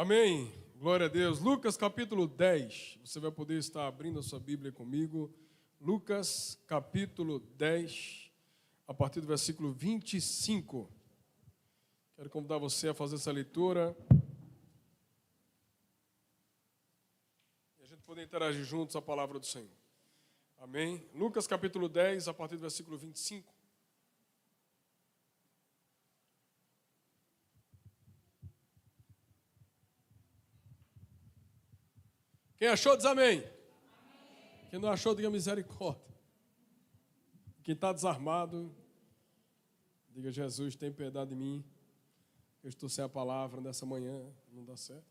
[0.00, 0.50] Amém.
[0.78, 1.40] Glória a Deus.
[1.40, 3.00] Lucas capítulo 10.
[3.04, 5.30] Você vai poder estar abrindo a sua Bíblia comigo.
[5.78, 8.32] Lucas capítulo 10,
[8.88, 10.90] a partir do versículo 25.
[12.16, 13.94] Quero convidar você a fazer essa leitura.
[17.78, 19.68] E a gente poder interagir juntos a palavra do Senhor.
[20.56, 21.06] Amém.
[21.14, 23.52] Lucas capítulo 10, a partir do versículo 25.
[32.60, 33.42] Quem achou, diz amém.
[34.68, 36.14] Quem não achou, diga misericórdia.
[37.62, 38.70] Quem está desarmado,
[40.10, 41.64] diga Jesus, tem piedade de mim.
[42.62, 45.06] Eu estou sem a palavra nessa manhã, não dá certo.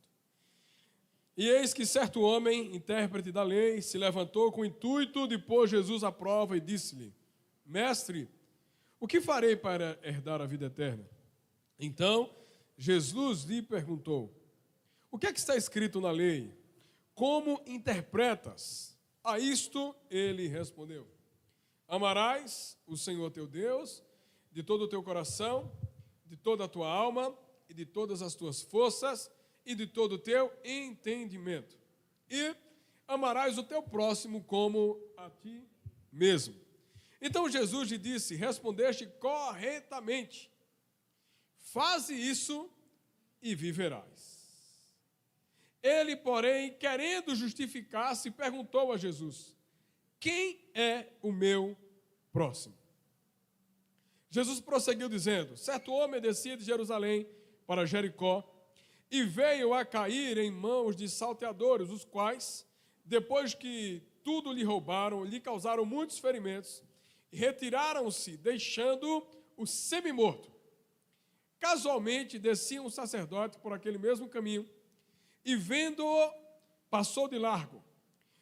[1.36, 5.68] E eis que certo homem, intérprete da lei, se levantou com o intuito de pôr
[5.68, 7.12] Jesus à prova e disse-lhe:
[7.66, 8.30] Mestre,
[9.00, 11.10] o que farei para herdar a vida eterna?
[11.80, 12.30] Então,
[12.78, 14.32] Jesus lhe perguntou:
[15.10, 16.59] O que é que está escrito na lei?
[17.20, 18.98] Como interpretas?
[19.22, 21.06] A isto ele respondeu:
[21.86, 24.02] Amarás o Senhor teu Deus
[24.50, 25.70] de todo o teu coração,
[26.26, 29.30] de toda a tua alma e de todas as tuas forças
[29.66, 31.78] e de todo o teu entendimento.
[32.30, 32.56] E
[33.06, 35.68] amarás o teu próximo como a ti
[36.10, 36.56] mesmo.
[37.22, 40.50] Então Jesus lhe disse: Respondeste corretamente.
[41.58, 42.72] Faze isso
[43.42, 44.29] e viverás.
[45.82, 49.56] Ele, porém, querendo justificar-se, perguntou a Jesus:
[50.20, 51.78] Quem é o meu
[52.32, 52.78] próximo?
[54.30, 57.28] Jesus prosseguiu dizendo: Certo homem descia de Jerusalém
[57.66, 58.44] para Jericó
[59.10, 62.66] e veio a cair em mãos de salteadores, os quais,
[63.06, 66.84] depois que tudo lhe roubaram, lhe causaram muitos ferimentos
[67.32, 70.52] retiraram-se, deixando-o semi-morto.
[71.60, 74.68] Casualmente descia um sacerdote por aquele mesmo caminho
[75.50, 76.32] e vendo-o,
[76.92, 77.84] passou de largo.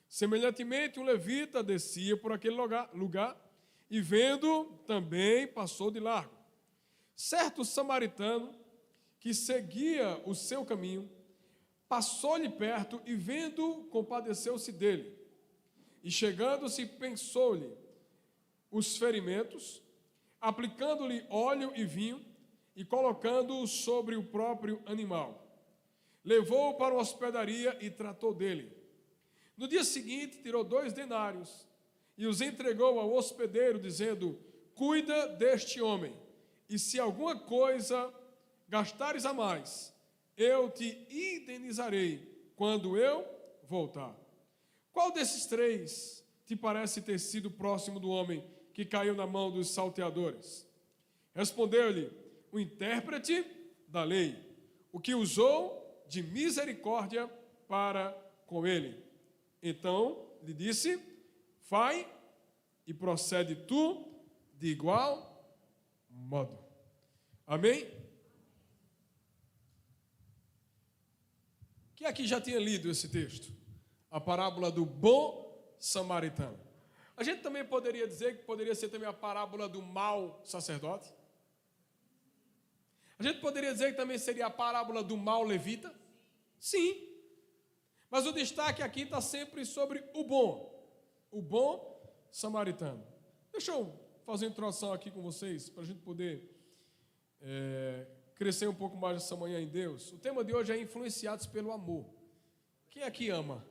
[0.10, 3.42] Semelhantemente, um levita descia por aquele lugar, lugar
[3.90, 6.36] e vendo também passou de largo.
[7.16, 8.54] Certo samaritano
[9.22, 11.10] que seguia o seu caminho,
[11.88, 15.18] passou-lhe perto e vendo, compadeceu-se dele.
[16.04, 17.74] E chegando-se, pensou-lhe
[18.70, 19.82] os ferimentos,
[20.42, 22.24] aplicando-lhe óleo e vinho
[22.76, 25.47] e colocando-o sobre o próprio animal
[26.28, 28.70] levou-o para uma hospedaria e tratou dele.
[29.56, 31.66] No dia seguinte, tirou dois denários
[32.18, 34.38] e os entregou ao hospedeiro, dizendo:
[34.76, 36.14] Cuida deste homem,
[36.70, 38.14] e se alguma coisa
[38.68, 39.94] gastares a mais,
[40.36, 43.26] eu te indenizarei quando eu
[43.64, 44.14] voltar.
[44.92, 48.44] Qual desses três te parece ter sido próximo do homem
[48.74, 50.68] que caiu na mão dos salteadores?
[51.34, 52.12] Respondeu-lhe
[52.52, 53.46] o intérprete
[53.88, 54.38] da lei,
[54.92, 57.28] o que usou de misericórdia
[57.68, 58.12] para
[58.46, 59.04] com ele.
[59.62, 61.02] Então lhe disse:
[61.70, 62.08] Vai
[62.86, 64.08] e procede tu
[64.54, 65.56] de igual
[66.10, 66.58] modo.
[67.46, 67.88] Amém?
[71.96, 73.52] Quem aqui já tinha lido esse texto?
[74.10, 76.60] A parábola do bom samaritano.
[77.16, 81.12] A gente também poderia dizer que poderia ser também a parábola do mau sacerdote.
[83.20, 85.94] A gente poderia dizer que também seria a parábola do mau levita?
[86.60, 87.08] Sim.
[88.10, 90.74] Mas o destaque aqui está sempre sobre o bom,
[91.32, 91.98] o bom
[92.32, 93.04] samaritano.
[93.52, 93.94] Deixa eu
[94.26, 96.56] fazer uma introdução aqui com vocês, para a gente poder
[97.42, 100.12] é, crescer um pouco mais essa manhã em Deus.
[100.14, 102.06] O tema de hoje é influenciados pelo amor.
[102.90, 103.66] Quem aqui ama?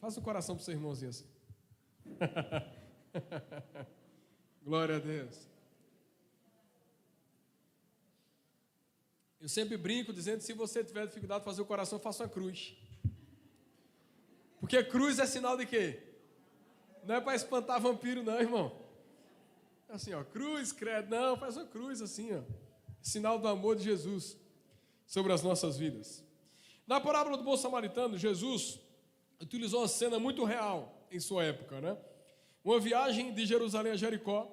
[0.00, 1.26] Faça o coração para o seu irmãozinho assim.
[4.64, 5.48] Glória a Deus.
[9.46, 12.74] Eu sempre brinco dizendo se você tiver dificuldade de fazer o coração, faça uma cruz.
[14.58, 16.02] Porque cruz é sinal de quê?
[17.04, 18.76] Não é para espantar vampiro, não, irmão.
[19.88, 22.42] É assim, ó, cruz, credo, não, faz uma cruz assim, ó.
[23.00, 24.36] Sinal do amor de Jesus
[25.06, 26.24] sobre as nossas vidas.
[26.84, 28.80] Na parábola do bom samaritano, Jesus
[29.40, 31.96] utilizou uma cena muito real em sua época, né?
[32.64, 34.52] Uma viagem de Jerusalém a Jericó.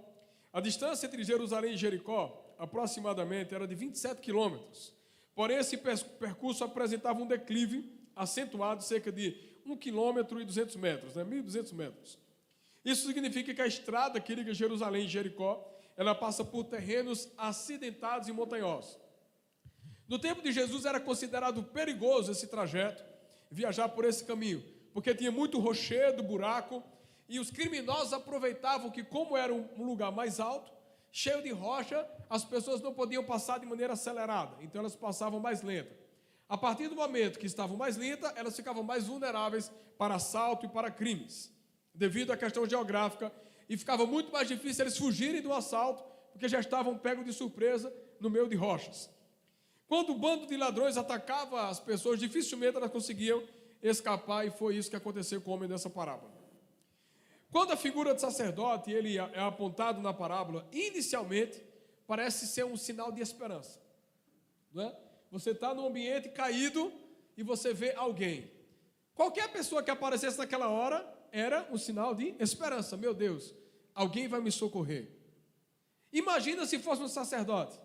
[0.53, 4.93] A distância entre Jerusalém e Jericó aproximadamente, era de 27 quilômetros.
[5.35, 9.35] Porém, esse percurso apresentava um declive acentuado, cerca de
[9.65, 11.23] 1 quilômetro e 200 metros, né?
[11.23, 12.19] 1.200 metros.
[12.83, 15.65] Isso significa que a estrada que liga Jerusalém e Jericó,
[15.95, 18.99] ela passa por terrenos acidentados e montanhosos.
[20.07, 23.03] No tempo de Jesus era considerado perigoso esse trajeto,
[23.49, 24.63] viajar por esse caminho,
[24.93, 26.83] porque tinha muito rochedo, buraco,
[27.29, 30.71] e os criminosos aproveitavam que, como era um lugar mais alto,
[31.15, 35.61] cheio de rocha, as pessoas não podiam passar de maneira acelerada, então elas passavam mais
[35.61, 35.95] lenta.
[36.49, 40.69] A partir do momento que estavam mais lentas, elas ficavam mais vulneráveis para assalto e
[40.69, 41.53] para crimes,
[41.93, 43.31] devido à questão geográfica,
[43.69, 47.93] e ficava muito mais difícil eles fugirem do assalto, porque já estavam pegos de surpresa
[48.19, 49.07] no meio de rochas.
[49.87, 53.43] Quando o bando de ladrões atacava as pessoas, dificilmente elas conseguiam
[53.83, 56.32] escapar, e foi isso que aconteceu com o homem dessa parábola.
[57.53, 61.61] Quando a figura de sacerdote ele é apontado na parábola, inicialmente
[62.07, 63.79] parece ser um sinal de esperança.
[64.73, 64.97] Não é?
[65.29, 66.91] Você está num ambiente caído
[67.37, 68.51] e você vê alguém.
[69.13, 72.97] Qualquer pessoa que aparecesse naquela hora era um sinal de esperança.
[72.97, 73.53] Meu Deus,
[73.93, 75.11] alguém vai me socorrer.
[76.11, 77.79] Imagina se fosse um sacerdote,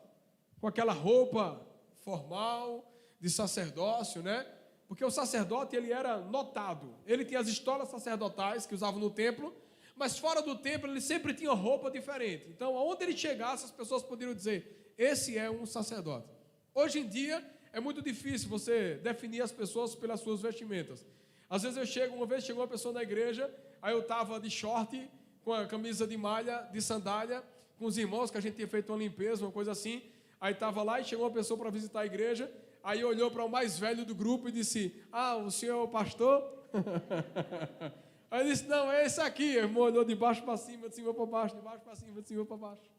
[0.62, 1.61] com aquela roupa
[2.05, 2.91] formal
[3.21, 4.47] de sacerdócio, né?
[4.88, 6.94] Porque o sacerdote ele era notado.
[7.06, 9.55] Ele tinha as estolas sacerdotais que usavam no templo,
[9.94, 12.49] mas fora do templo ele sempre tinha roupa diferente.
[12.49, 16.26] Então, aonde ele chegasse, as pessoas poderiam dizer: esse é um sacerdote.
[16.75, 21.06] Hoje em dia é muito difícil você definir as pessoas pelas suas vestimentas.
[21.50, 23.52] Às vezes eu chego, uma vez chegou uma pessoa na igreja,
[23.82, 25.11] aí eu estava de short,
[25.43, 27.43] com a camisa de malha, de sandália,
[27.79, 30.02] com os irmãos que a gente tinha feito uma limpeza, uma coisa assim.
[30.40, 32.50] Aí estava lá e chegou uma pessoa para visitar a igreja.
[32.83, 35.89] Aí olhou para o mais velho do grupo e disse: Ah, o senhor é o
[35.89, 36.43] pastor?
[38.31, 39.57] Aí ele disse: Não, é esse aqui.
[39.57, 42.23] O irmão olhou de baixo para cima, de cima para baixo, de baixo para cima,
[42.23, 42.91] de cima para baixo.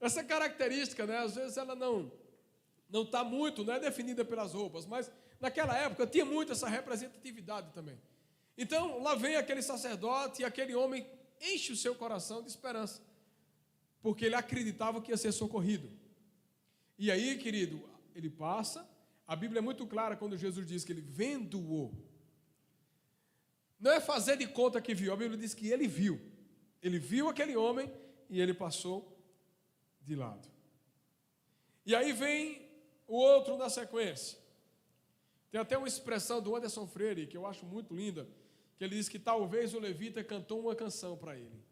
[0.00, 2.12] Essa característica, né, às vezes ela não
[2.90, 5.10] não está muito, não é definida pelas roupas, mas
[5.40, 7.98] naquela época tinha muito essa representatividade também.
[8.56, 11.04] Então, lá vem aquele sacerdote e aquele homem
[11.40, 13.02] enche o seu coração de esperança,
[14.00, 15.90] porque ele acreditava que ia ser socorrido.
[16.96, 17.82] E aí, querido,
[18.14, 18.88] ele passa.
[19.26, 21.92] A Bíblia é muito clara quando Jesus diz que ele vendo-o.
[23.80, 26.20] Não é fazer de conta que viu, a Bíblia diz que ele viu.
[26.82, 27.92] Ele viu aquele homem
[28.28, 29.18] e ele passou
[30.02, 30.48] de lado.
[31.84, 32.68] E aí vem
[33.06, 34.38] o outro na sequência.
[35.50, 38.28] Tem até uma expressão do Anderson Freire que eu acho muito linda,
[38.76, 41.62] que ele diz que talvez o levita cantou uma canção para ele,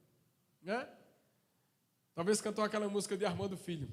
[0.63, 0.89] né?
[2.15, 3.91] Talvez cantou aquela música de Armando Filho.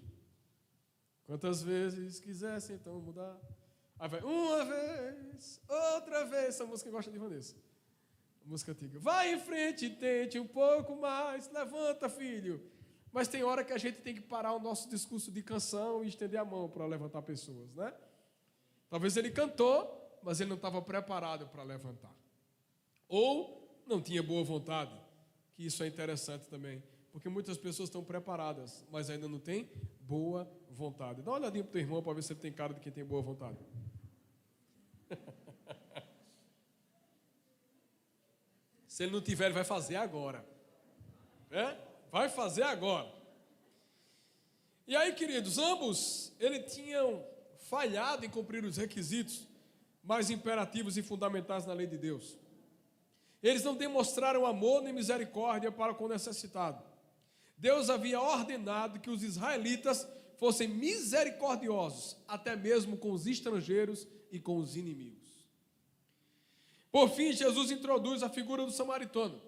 [1.30, 3.40] Quantas vezes quisesse então mudar.
[4.00, 5.62] Aí vai, uma vez,
[5.94, 6.46] outra vez.
[6.46, 7.56] Essa música gosta de Vanessa.
[8.44, 8.98] Música antiga.
[8.98, 11.48] Vai em frente, tente um pouco mais.
[11.52, 12.60] Levanta, filho.
[13.12, 16.08] Mas tem hora que a gente tem que parar o nosso discurso de canção e
[16.08, 17.94] estender a mão para levantar pessoas, né?
[18.90, 22.16] Talvez ele cantou, mas ele não estava preparado para levantar.
[23.08, 25.00] Ou não tinha boa vontade,
[25.54, 26.82] que isso é interessante também.
[27.12, 29.70] Porque muitas pessoas estão preparadas, mas ainda não têm
[30.10, 31.22] boa vontade.
[31.22, 32.92] Dá uma olhadinha para o teu irmão para ver se ele tem cara de quem
[32.92, 33.60] tem boa vontade.
[38.88, 40.44] se ele não tiver, ele vai fazer agora.
[41.52, 41.78] É?
[42.12, 43.14] Vai fazer agora.
[44.88, 47.24] E aí, queridos, ambos ele tinham
[47.60, 49.48] falhado em cumprir os requisitos
[50.04, 52.36] mais imperativos e fundamentais na lei de Deus.
[53.44, 56.89] Eles não demonstraram amor nem misericórdia para com o necessitado.
[57.60, 60.08] Deus havia ordenado que os israelitas
[60.38, 65.30] fossem misericordiosos, até mesmo com os estrangeiros e com os inimigos.
[66.92, 69.42] Por fim, Jesus introduz a figura do samaritano.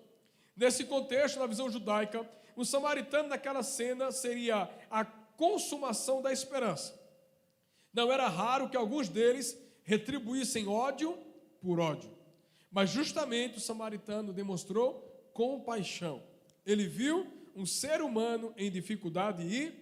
[0.56, 7.00] Nesse contexto, na visão judaica, o samaritano naquela cena seria a consumação da esperança.
[7.94, 11.18] Não era raro que alguns deles retribuíssem ódio
[11.62, 12.12] por ódio,
[12.69, 16.21] mas justamente o samaritano demonstrou compaixão.
[16.66, 19.74] Ele viu um ser humano em dificuldade e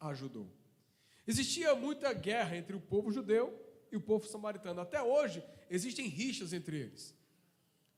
[0.00, 0.48] ajudou.
[1.26, 3.52] Existia muita guerra entre o povo judeu
[3.92, 4.80] e o povo samaritano.
[4.80, 7.14] Até hoje existem rixas entre eles.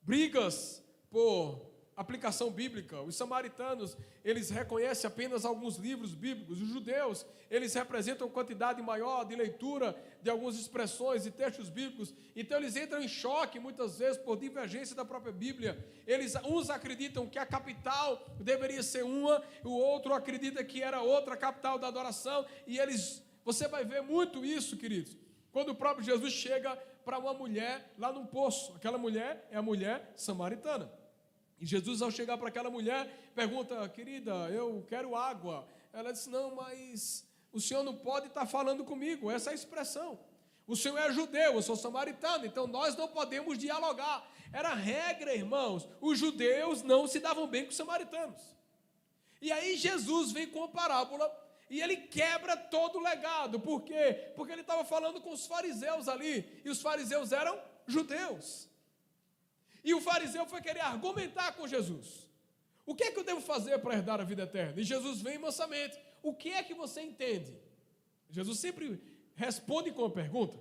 [0.02, 1.69] Brigas por
[2.00, 3.00] aplicação bíblica.
[3.02, 6.60] Os samaritanos, eles reconhecem apenas alguns livros bíblicos.
[6.60, 12.14] Os judeus, eles representam quantidade maior de leitura de algumas expressões e textos bíblicos.
[12.34, 15.78] Então eles entram em choque muitas vezes por divergência da própria Bíblia.
[16.06, 21.36] Eles uns acreditam que a capital deveria ser uma, o outro acredita que era outra
[21.36, 25.16] capital da adoração, e eles você vai ver muito isso, queridos.
[25.52, 28.74] Quando o próprio Jesus chega para uma mulher lá num poço.
[28.76, 30.99] Aquela mulher é a mulher samaritana.
[31.60, 35.68] E Jesus, ao chegar para aquela mulher, pergunta: Querida, eu quero água.
[35.92, 39.30] Ela disse: Não, mas o senhor não pode estar falando comigo.
[39.30, 40.18] Essa é a expressão.
[40.66, 44.26] O senhor é judeu, eu sou samaritano, então nós não podemos dialogar.
[44.52, 45.86] Era regra, irmãos.
[46.00, 48.40] Os judeus não se davam bem com os samaritanos.
[49.42, 51.30] E aí Jesus vem com a parábola
[51.68, 53.60] e ele quebra todo o legado.
[53.60, 54.32] Por quê?
[54.34, 58.69] Porque ele estava falando com os fariseus ali, e os fariseus eram judeus.
[59.82, 62.26] E o fariseu foi querer argumentar com Jesus.
[62.84, 64.80] O que é que eu devo fazer para herdar a vida eterna?
[64.80, 65.98] E Jesus vem mansamente.
[66.22, 67.56] O que é que você entende?
[68.28, 69.00] Jesus sempre
[69.34, 70.58] responde com uma pergunta.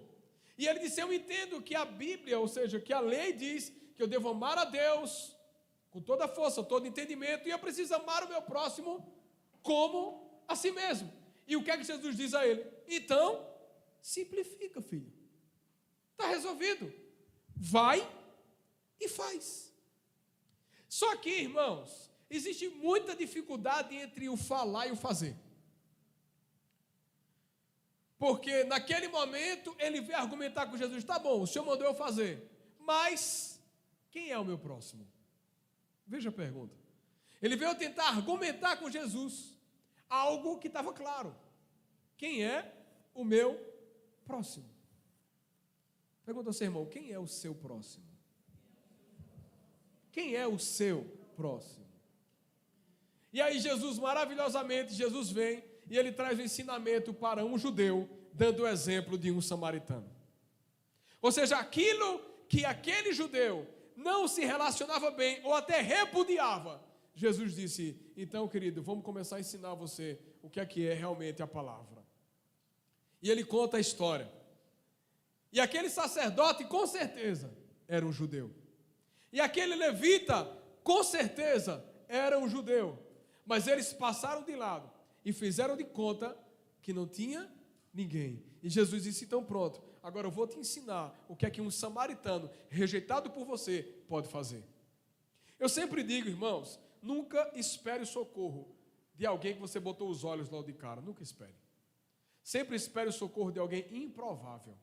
[0.58, 4.04] E ele disse: Eu entendo que a Bíblia, ou seja, que a lei diz que
[4.04, 5.36] eu devo amar a Deus
[5.90, 9.12] com toda a força, todo entendimento, e eu preciso amar o meu próximo
[9.64, 11.12] como a si mesmo.
[11.48, 12.66] E o que é que Jesus diz a ele?
[12.88, 13.46] Então,
[14.02, 15.12] simplifica, filho.
[16.12, 16.94] Está resolvido.
[17.56, 18.08] Vai
[19.00, 19.74] e faz.
[20.88, 25.36] Só que, irmãos, existe muita dificuldade entre o falar e o fazer.
[28.18, 32.50] Porque naquele momento ele veio argumentar com Jesus: tá bom, o senhor mandou eu fazer,
[32.78, 33.62] mas
[34.12, 35.08] quem é o meu próximo?
[36.06, 36.76] Veja a pergunta.
[37.42, 39.56] Ele veio tentar argumentar com Jesus
[40.10, 41.34] algo que estava claro:
[42.18, 42.76] quem é
[43.14, 43.58] o meu
[44.26, 44.70] próximo?
[46.26, 48.09] Pergunta ao seu irmão: quem é o seu próximo?
[50.12, 51.86] Quem é o seu próximo?
[53.32, 58.64] E aí Jesus, maravilhosamente, Jesus vem e ele traz o ensinamento para um judeu, dando
[58.64, 60.10] o exemplo de um samaritano.
[61.22, 68.00] Ou seja, aquilo que aquele judeu não se relacionava bem ou até repudiava, Jesus disse:
[68.16, 72.04] então, querido, vamos começar a ensinar você o que é que é realmente a palavra.
[73.22, 74.32] E ele conta a história.
[75.52, 77.54] E aquele sacerdote, com certeza,
[77.88, 78.54] era um judeu.
[79.32, 80.46] E aquele levita,
[80.84, 82.98] com certeza, era um judeu.
[83.46, 84.90] Mas eles passaram de lado
[85.24, 86.38] e fizeram de conta
[86.82, 87.52] que não tinha
[87.94, 88.44] ninguém.
[88.62, 91.72] E Jesus disse: então pronto, agora eu vou te ensinar o que é que um
[91.72, 94.64] samaritano rejeitado por você pode fazer.
[95.60, 98.76] Eu sempre digo, irmãos, nunca espere o socorro
[99.16, 101.02] de alguém que você botou os olhos logo de cara.
[101.02, 101.56] Nunca espere.
[102.42, 104.78] Sempre espere o socorro de alguém improvável.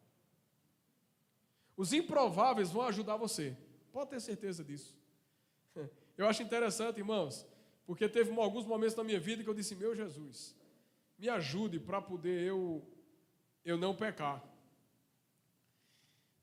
[1.76, 3.56] Os improváveis vão ajudar você.
[3.96, 4.94] Pode ter certeza disso.
[6.18, 7.46] Eu acho interessante, irmãos,
[7.86, 10.54] porque teve alguns momentos na minha vida que eu disse: Meu Jesus,
[11.18, 12.86] me ajude para poder eu,
[13.64, 14.44] eu não pecar.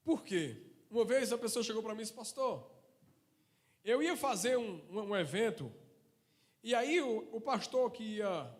[0.04, 0.64] Por quê?
[0.90, 2.68] Uma vez a pessoa chegou para mim e disse: Pastor,
[3.86, 5.72] eu ia fazer um, um, evento,
[6.64, 8.52] e aí o, o pastor que ia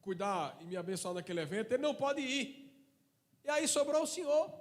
[0.00, 2.72] cuidar e me abençoar naquele evento, ele não pode ir.
[3.44, 4.59] E aí sobrou o senhor.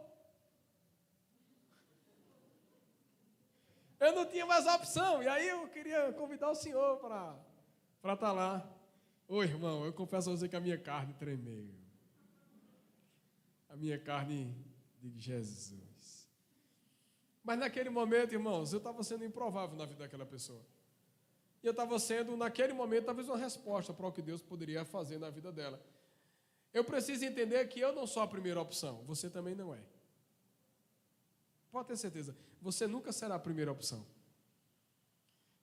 [3.99, 5.21] Eu não tinha mais opção.
[5.21, 7.35] E aí eu queria convidar o senhor para
[8.01, 8.69] estar tá lá.
[9.27, 11.67] Ô irmão, eu confesso a você que a minha carne tremeu.
[13.69, 14.55] A minha carne
[14.99, 16.27] de Jesus.
[17.43, 20.61] Mas naquele momento, irmãos, eu estava sendo improvável na vida daquela pessoa.
[21.61, 25.19] E eu estava sendo, naquele momento, talvez uma resposta para o que Deus poderia fazer
[25.19, 25.79] na vida dela.
[26.73, 29.79] Eu preciso entender que eu não sou a primeira opção, você também não é.
[31.71, 34.05] Pode ter certeza, você nunca será a primeira opção.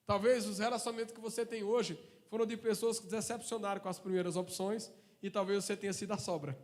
[0.05, 1.99] Talvez os relacionamentos que você tem hoje
[2.29, 4.89] foram de pessoas que decepcionaram com as primeiras opções
[5.21, 6.57] e talvez você tenha sido a sobra.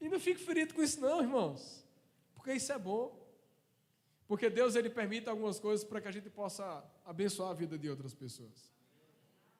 [0.00, 1.84] E não fique ferido com isso não, irmãos.
[2.34, 3.26] Porque isso é bom.
[4.28, 7.88] Porque Deus ele permite algumas coisas para que a gente possa abençoar a vida de
[7.88, 8.72] outras pessoas.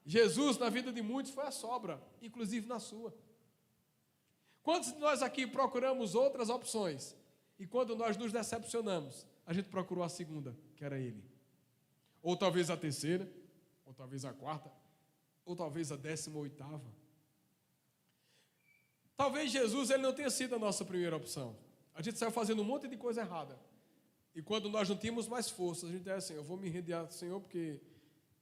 [0.04, 3.12] Jesus, na vida de muitos, foi a sobra, inclusive na sua.
[4.66, 7.14] Quantos de nós aqui procuramos outras opções
[7.56, 11.22] e quando nós nos decepcionamos, a gente procurou a segunda, que era Ele?
[12.20, 13.32] Ou talvez a terceira,
[13.84, 14.68] ou talvez a quarta,
[15.44, 16.92] ou talvez a décima oitava.
[19.16, 21.56] Talvez Jesus ele não tenha sido a nossa primeira opção.
[21.94, 23.56] A gente saiu fazendo um monte de coisa errada.
[24.34, 26.94] E quando nós não tínhamos mais forças, a gente é assim, eu vou me render
[26.94, 27.80] ao Senhor porque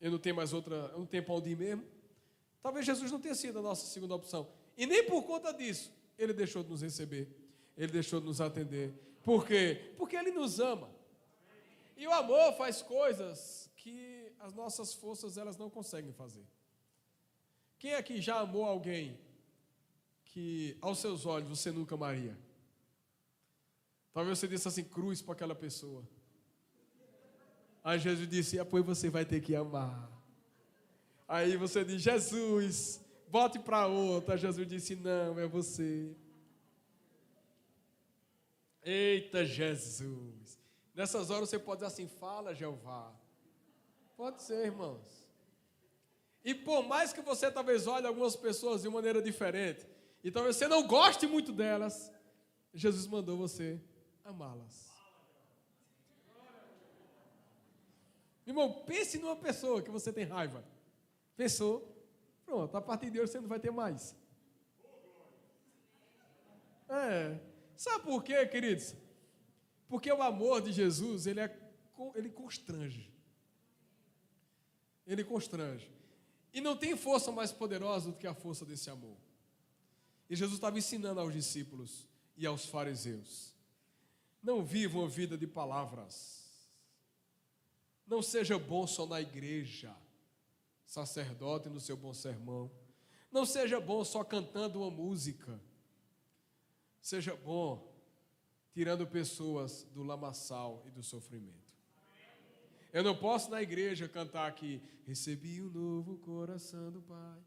[0.00, 1.84] eu não tenho mais outra, eu não tenho para onde ir mesmo.
[2.62, 4.48] Talvez Jesus não tenha sido a nossa segunda opção.
[4.74, 7.28] E nem por conta disso, ele deixou de nos receber,
[7.76, 8.92] ele deixou de nos atender.
[9.22, 9.94] Por quê?
[9.96, 10.90] Porque ele nos ama.
[11.96, 16.44] E o amor faz coisas que as nossas forças elas não conseguem fazer.
[17.78, 19.18] Quem aqui já amou alguém
[20.24, 22.36] que aos seus olhos você nunca amaria?
[24.12, 26.02] Talvez você disse assim, cruz para aquela pessoa.
[27.82, 30.10] Aí Jesus disse, depois você vai ter que amar.
[31.28, 33.03] Aí você diz, Jesus,
[33.34, 34.36] volte para outra.
[34.36, 36.14] Jesus disse, não, é você.
[38.80, 40.56] Eita Jesus.
[40.94, 43.12] Nessas horas você pode dizer assim, fala Jeová.
[44.16, 45.26] Pode ser, irmãos.
[46.44, 49.84] E por mais que você talvez olhe algumas pessoas de maneira diferente,
[50.22, 52.12] e talvez você não goste muito delas,
[52.72, 53.80] Jesus mandou você
[54.24, 54.94] amá-las.
[58.46, 60.64] Irmão, pense numa pessoa que você tem raiva.
[61.36, 61.93] Pensou?
[62.44, 64.16] Pronto, a partir de hoje você não vai ter mais.
[66.88, 67.40] É.
[67.76, 68.94] Sabe por quê, queridos?
[69.88, 71.58] Porque o amor de Jesus, ele, é,
[72.14, 73.12] ele constrange.
[75.06, 75.90] Ele constrange.
[76.52, 79.16] E não tem força mais poderosa do que a força desse amor.
[80.30, 83.52] E Jesus estava ensinando aos discípulos e aos fariseus:
[84.42, 86.44] Não vivam a vida de palavras.
[88.06, 89.94] Não seja bom só na igreja,
[90.86, 92.70] sacerdote no seu bom sermão.
[93.30, 95.60] Não seja bom só cantando uma música.
[97.00, 97.92] Seja bom
[98.72, 101.64] tirando pessoas do lamaçal e do sofrimento.
[102.92, 107.38] Eu não posso na igreja cantar aqui, recebi um novo coração do Pai.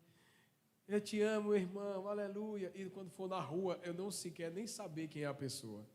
[0.87, 2.71] Eu te amo, irmão, aleluia.
[2.73, 5.85] E quando for na rua, eu não sequer nem saber quem é a pessoa.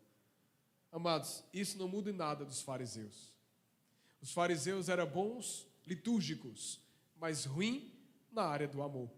[0.91, 3.33] Amados, isso não muda em nada dos fariseus.
[4.21, 6.79] Os fariseus eram bons, litúrgicos,
[7.23, 7.89] mas ruim
[8.33, 9.09] na área do amor.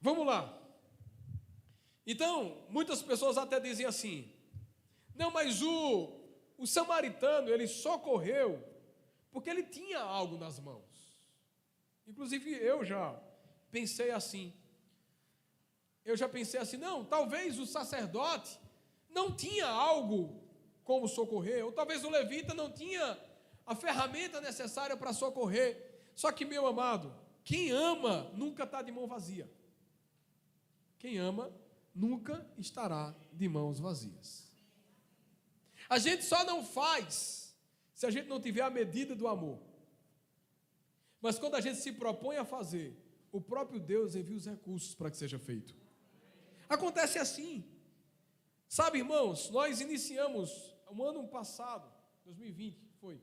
[0.00, 0.56] Vamos lá.
[2.06, 4.32] Então, muitas pessoas até dizem assim:
[5.16, 6.12] não, mas o,
[6.56, 8.62] o samaritano, ele socorreu
[9.32, 11.20] porque ele tinha algo nas mãos.
[12.06, 13.20] Inclusive eu já
[13.72, 14.54] pensei assim.
[16.04, 18.60] Eu já pensei assim, não, talvez o sacerdote
[19.08, 20.40] não tinha algo
[20.84, 23.18] como socorrer, ou talvez o levita não tinha
[23.66, 26.00] a ferramenta necessária para socorrer.
[26.14, 29.50] Só que, meu amado, quem ama nunca está de mão vazia.
[30.98, 31.52] Quem ama
[31.94, 34.50] nunca estará de mãos vazias.
[35.88, 37.54] A gente só não faz
[37.94, 39.60] se a gente não tiver a medida do amor.
[41.20, 42.96] Mas quando a gente se propõe a fazer,
[43.30, 45.74] o próprio Deus envia os recursos para que seja feito.
[46.68, 47.64] Acontece assim.
[48.68, 51.90] Sabe, irmãos, nós iniciamos um ano passado,
[52.24, 53.20] 2020, foi.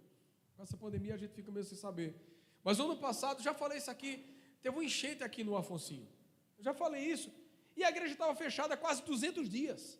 [0.62, 2.15] Com essa pandemia a gente fica meio sem saber.
[2.63, 4.24] Mas ano passado, já falei isso aqui,
[4.62, 6.08] teve um enchente aqui no Afonsinho.
[6.56, 7.34] Eu já falei isso.
[7.75, 9.98] E a igreja estava fechada há quase 200 dias.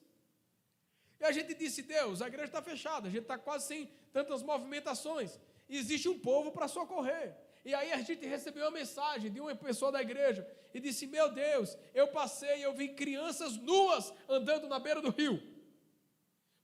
[1.20, 4.44] E a gente disse: Deus, a igreja está fechada, a gente está quase sem tantas
[4.44, 5.40] movimentações.
[5.68, 7.36] Existe um povo para socorrer.
[7.66, 11.32] E aí a gente recebeu uma mensagem de uma pessoa da igreja e disse: Meu
[11.32, 15.42] Deus, eu passei e eu vi crianças nuas andando na beira do rio.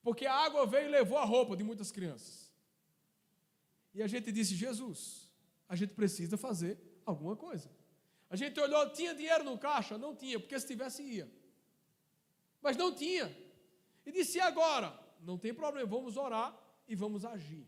[0.03, 2.46] Porque a água veio e levou a roupa de muitas crianças.
[3.97, 5.27] E a gente disse: Jesus,
[5.67, 7.67] a gente precisa fazer alguma coisa.
[8.29, 9.97] A gente olhou, tinha dinheiro no caixa?
[9.97, 11.27] Não tinha, porque se tivesse, ia.
[12.61, 13.35] Mas não tinha.
[14.05, 14.87] E disse: e agora?
[15.19, 16.55] Não tem problema, vamos orar
[16.87, 17.65] e vamos agir.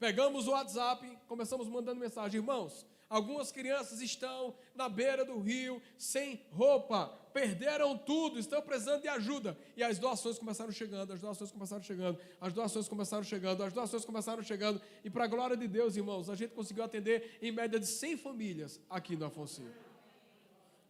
[0.00, 2.84] Pegamos o WhatsApp, começamos mandando mensagem, irmãos.
[3.08, 9.56] Algumas crianças estão na beira do rio sem roupa, perderam tudo, estão precisando de ajuda.
[9.74, 14.04] E as doações começaram chegando, as doações começaram chegando, as doações começaram chegando, as doações
[14.04, 14.82] começaram chegando.
[15.02, 18.18] E para a glória de Deus, irmãos, a gente conseguiu atender em média de 100
[18.18, 19.62] famílias aqui no Afonso.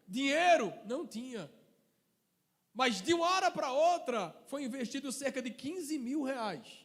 [0.09, 1.49] Dinheiro não tinha.
[2.75, 6.85] Mas de uma hora para outra foi investido cerca de 15 mil reais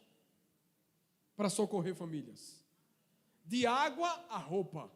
[1.34, 2.62] para socorrer famílias.
[3.44, 4.90] De água a roupa.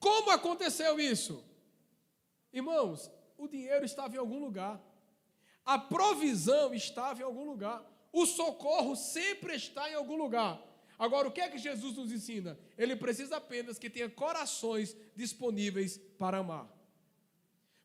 [0.00, 1.44] Como aconteceu isso?
[2.52, 4.82] Irmãos, o dinheiro estava em algum lugar,
[5.64, 10.60] a provisão estava em algum lugar, o socorro sempre está em algum lugar.
[10.98, 12.58] Agora, o que é que Jesus nos ensina?
[12.76, 16.68] Ele precisa apenas que tenha corações disponíveis para amar.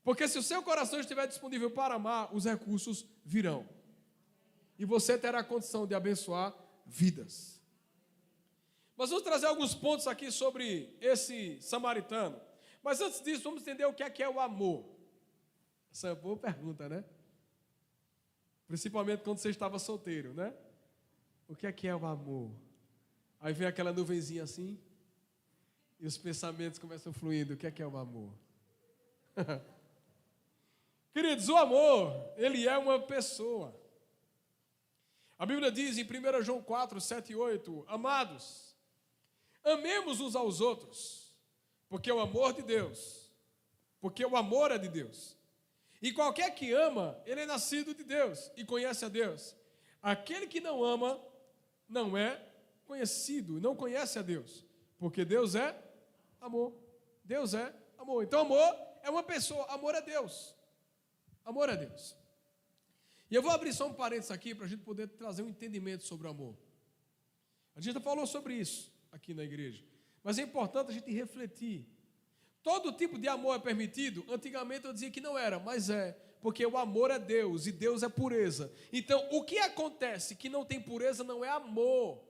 [0.03, 3.67] Porque se o seu coração estiver disponível para amar, os recursos virão.
[4.77, 6.53] E você terá condição de abençoar
[6.85, 7.54] vidas.
[8.97, 12.39] Mas vamos trazer alguns pontos aqui sobre esse samaritano.
[12.81, 14.85] Mas antes disso, vamos entender o que é que é o amor.
[15.91, 17.03] Essa é uma boa pergunta, né?
[18.67, 20.53] Principalmente quando você estava solteiro, né?
[21.47, 22.51] O que é que é o amor?
[23.39, 24.79] Aí vem aquela nuvenzinha assim,
[25.99, 27.53] e os pensamentos começam fluindo.
[27.53, 28.33] O que é que é o amor?
[31.13, 33.79] Queridos, o amor, ele é uma pessoa.
[35.37, 38.64] A Bíblia diz em 1 João 4, 7 e 8: Amados,
[39.65, 41.35] amemos uns aos outros,
[41.89, 43.31] porque o amor de Deus,
[43.99, 45.35] porque o amor é de Deus.
[46.01, 49.55] E qualquer que ama, ele é nascido de Deus e conhece a Deus.
[50.01, 51.19] Aquele que não ama,
[51.89, 52.39] não é
[52.85, 54.63] conhecido, não conhece a Deus,
[54.99, 55.75] porque Deus é
[56.39, 56.73] amor.
[57.23, 58.23] Deus é amor.
[58.23, 60.55] Então, amor é uma pessoa, amor é Deus.
[61.43, 62.15] Amor é Deus.
[63.31, 66.03] E eu vou abrir só um parênteses aqui para a gente poder trazer um entendimento
[66.03, 66.55] sobre o amor.
[67.75, 69.81] A gente já falou sobre isso aqui na igreja,
[70.21, 71.87] mas é importante a gente refletir.
[72.61, 74.25] Todo tipo de amor é permitido?
[74.29, 78.03] Antigamente eu dizia que não era, mas é, porque o amor é Deus e Deus
[78.03, 78.73] é pureza.
[78.91, 82.21] Então, o que acontece que não tem pureza não é amor.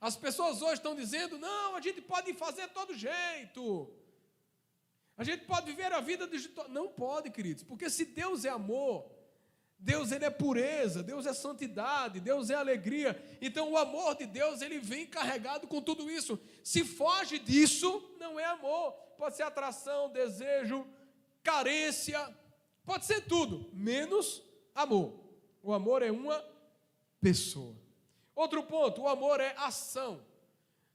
[0.00, 3.90] As pessoas hoje estão dizendo: não, a gente pode fazer todo jeito.
[5.16, 6.68] A gente pode viver a vida digital.
[6.68, 9.10] Não pode, queridos, porque se Deus é amor,
[9.78, 13.20] Deus ele é pureza, Deus é santidade, Deus é alegria.
[13.40, 16.38] Então o amor de Deus ele vem carregado com tudo isso.
[16.64, 18.92] Se foge disso, não é amor.
[19.18, 20.86] Pode ser atração, desejo,
[21.42, 22.34] carência,
[22.84, 24.42] pode ser tudo, menos
[24.74, 25.20] amor.
[25.62, 26.42] O amor é uma
[27.20, 27.76] pessoa.
[28.34, 30.24] Outro ponto, o amor é ação.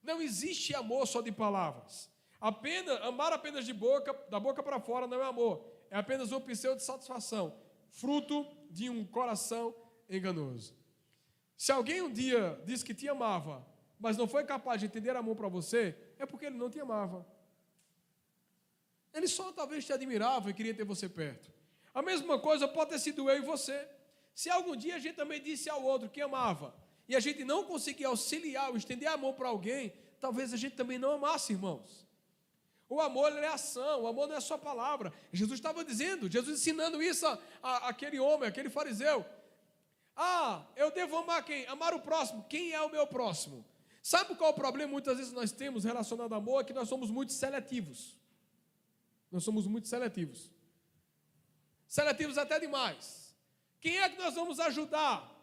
[0.04, 2.10] Não existe amor só de palavras.
[2.40, 5.64] Apenas, amar apenas de boca, da boca para fora não é amor.
[5.90, 7.56] É apenas um pseudo de satisfação,
[7.90, 9.76] fruto de um coração
[10.10, 10.76] enganoso.
[11.56, 13.66] Se alguém um dia disse que te amava,
[14.00, 17.26] mas não foi capaz de entender amor para você, é porque ele não te amava.
[19.14, 21.52] Ele só talvez te admirava e queria ter você perto.
[21.94, 23.88] A mesma coisa pode ter sido eu e você.
[24.34, 26.74] Se algum dia a gente também disse ao outro que amava,
[27.08, 30.98] e a gente não conseguir auxiliar ou estender amor para alguém, talvez a gente também
[30.98, 32.08] não amasse, irmãos.
[32.92, 35.14] O amor é ação, o amor não é só palavra.
[35.32, 37.26] Jesus estava dizendo, Jesus ensinando isso
[37.64, 39.26] a, aquele homem, aquele fariseu.
[40.14, 41.66] Ah, eu devo amar quem?
[41.68, 42.46] Amar o próximo.
[42.50, 43.66] Quem é o meu próximo?
[44.04, 46.60] Sabe qual é o problema muitas vezes nós temos relacionado ao amor?
[46.60, 48.20] É que nós somos muito seletivos.
[49.32, 50.52] Nós somos muito seletivos.
[51.88, 53.34] Seletivos até demais.
[53.80, 55.34] Quem é que nós vamos ajudar?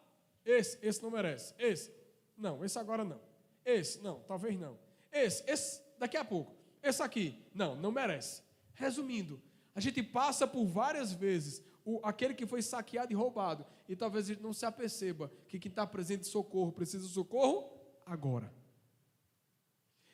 [0.44, 1.54] Esse, esse não merece.
[1.58, 1.90] Esse,
[2.36, 3.22] não, esse agora não.
[3.64, 4.78] Esse, não, talvez não.
[5.10, 6.57] Esse, esse, daqui a pouco.
[6.82, 8.42] Esse aqui, não, não merece.
[8.74, 9.40] Resumindo,
[9.74, 14.26] a gente passa por várias vezes o, aquele que foi saqueado e roubado, e talvez
[14.26, 17.72] a gente não se aperceba que quem está presente de socorro precisa de socorro
[18.04, 18.52] agora.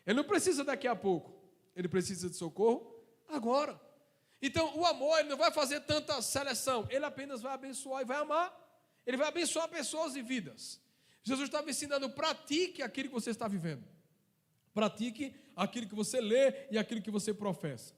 [0.07, 1.35] Ele não precisa daqui a pouco,
[1.75, 2.95] ele precisa de socorro
[3.29, 3.81] agora.
[4.41, 8.19] Então, o amor, ele não vai fazer tanta seleção, ele apenas vai abençoar e vai
[8.19, 8.65] amar.
[9.07, 10.81] Ele vai abençoar pessoas e vidas.
[11.23, 13.85] Jesus estava ensinando, pratique aquilo que você está vivendo.
[14.73, 17.95] Pratique aquilo que você lê e aquilo que você professa.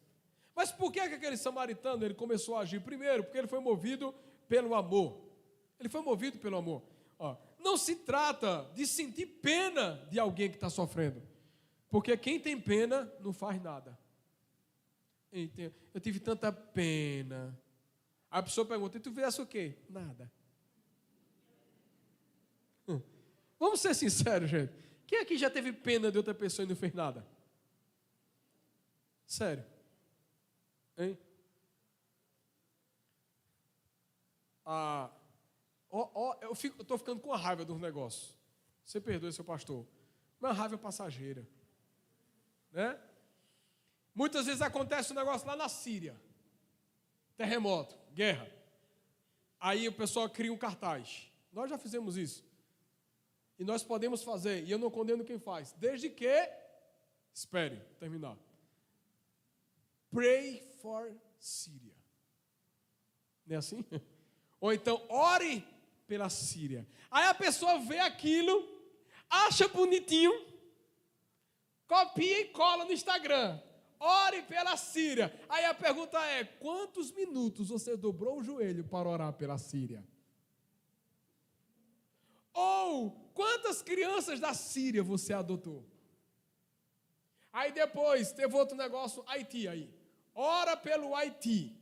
[0.55, 2.81] Mas por que, que aquele samaritano ele começou a agir?
[2.81, 4.15] Primeiro, porque ele foi movido
[4.49, 5.23] pelo amor.
[5.79, 6.83] Ele foi movido pelo amor.
[7.19, 11.23] Ó, não se trata de sentir pena de alguém que está sofrendo.
[11.89, 13.99] Porque quem tem pena não faz nada.
[15.33, 17.59] Eu tive tanta pena.
[18.31, 19.77] A pessoa pergunta: e tu fizesse o quê?
[19.89, 20.31] Nada.
[23.59, 24.73] Vamos ser sinceros, gente.
[25.07, 27.27] Quem aqui já teve pena de outra pessoa e não fez nada?
[29.27, 29.65] Sério.
[30.97, 31.19] Hein?
[34.65, 35.11] Ah,
[35.91, 38.37] ó, ó, eu estou ficando com a raiva dos negócios.
[38.85, 39.87] Você perdoe, seu pastor.
[40.41, 41.47] Uma raiva passageira.
[42.73, 42.99] Né?
[44.15, 46.21] Muitas vezes acontece um negócio lá na Síria.
[47.37, 48.51] Terremoto, guerra.
[49.61, 51.31] Aí o pessoal cria um cartaz.
[51.53, 52.45] Nós já fizemos isso.
[53.59, 56.29] E nós podemos fazer, e eu não condeno quem faz, desde que,
[57.33, 58.37] espere, terminar.
[60.17, 61.95] Pray for Síria.
[63.47, 63.85] Não é assim?
[64.59, 65.63] Ou então, ore
[66.07, 66.89] pela Síria.
[67.11, 68.67] Aí a pessoa vê aquilo,
[69.29, 70.33] acha bonitinho,
[71.87, 73.61] copia e cola no Instagram.
[74.01, 75.39] Ore pela Síria.
[75.51, 80.03] Aí a pergunta é: quantos minutos você dobrou o joelho para orar pela Síria?
[82.55, 85.85] Ou quantas crianças da Síria você adotou?
[87.53, 89.96] Aí depois teve outro negócio, Haiti aí.
[90.39, 91.75] Ora pelo Haiti.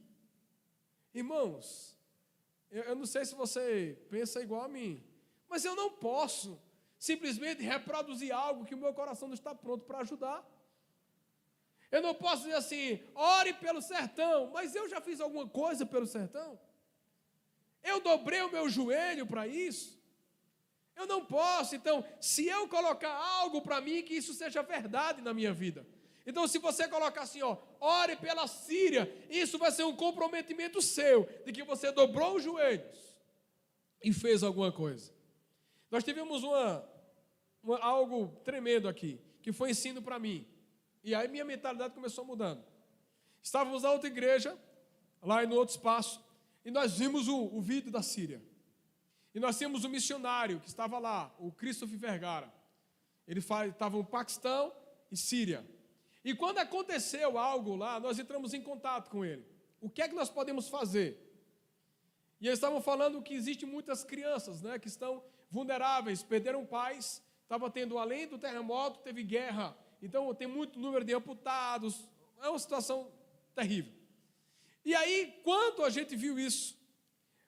[1.12, 1.98] Irmãos,
[2.70, 5.04] eu, eu não sei se você pensa igual a mim,
[5.48, 6.62] mas eu não posso
[6.96, 10.48] simplesmente reproduzir algo que o meu coração não está pronto para ajudar.
[11.90, 16.06] Eu não posso dizer assim, ore pelo sertão, mas eu já fiz alguma coisa pelo
[16.06, 16.58] sertão.
[17.82, 20.00] Eu dobrei o meu joelho para isso.
[20.94, 25.34] Eu não posso, então, se eu colocar algo para mim, que isso seja verdade na
[25.34, 25.84] minha vida.
[26.26, 31.28] Então, se você colocar assim, ó, ore pela Síria, isso vai ser um comprometimento seu,
[31.44, 33.14] de que você dobrou os joelhos
[34.02, 35.12] e fez alguma coisa.
[35.90, 36.88] Nós tivemos uma,
[37.62, 40.46] uma algo tremendo aqui, que foi ensino para mim.
[41.02, 42.64] E aí minha mentalidade começou mudando.
[43.42, 44.58] Estávamos na outra igreja,
[45.22, 46.24] lá no outro espaço,
[46.64, 48.42] e nós vimos o, o vídeo da Síria.
[49.34, 52.52] E nós tínhamos um missionário que estava lá, o Christopher Vergara.
[53.26, 54.72] Ele estava no Paquistão
[55.10, 55.66] e Síria.
[56.24, 59.44] E quando aconteceu algo lá, nós entramos em contato com ele.
[59.80, 61.20] O que é que nós podemos fazer?
[62.40, 67.70] E eles estavam falando que existem muitas crianças né, que estão vulneráveis, perderam pais, estava
[67.70, 69.76] tendo, além do terremoto, teve guerra.
[70.02, 72.08] Então tem muito número de amputados.
[72.42, 73.12] É uma situação
[73.54, 73.92] terrível.
[74.84, 76.76] E aí, quando a gente viu isso,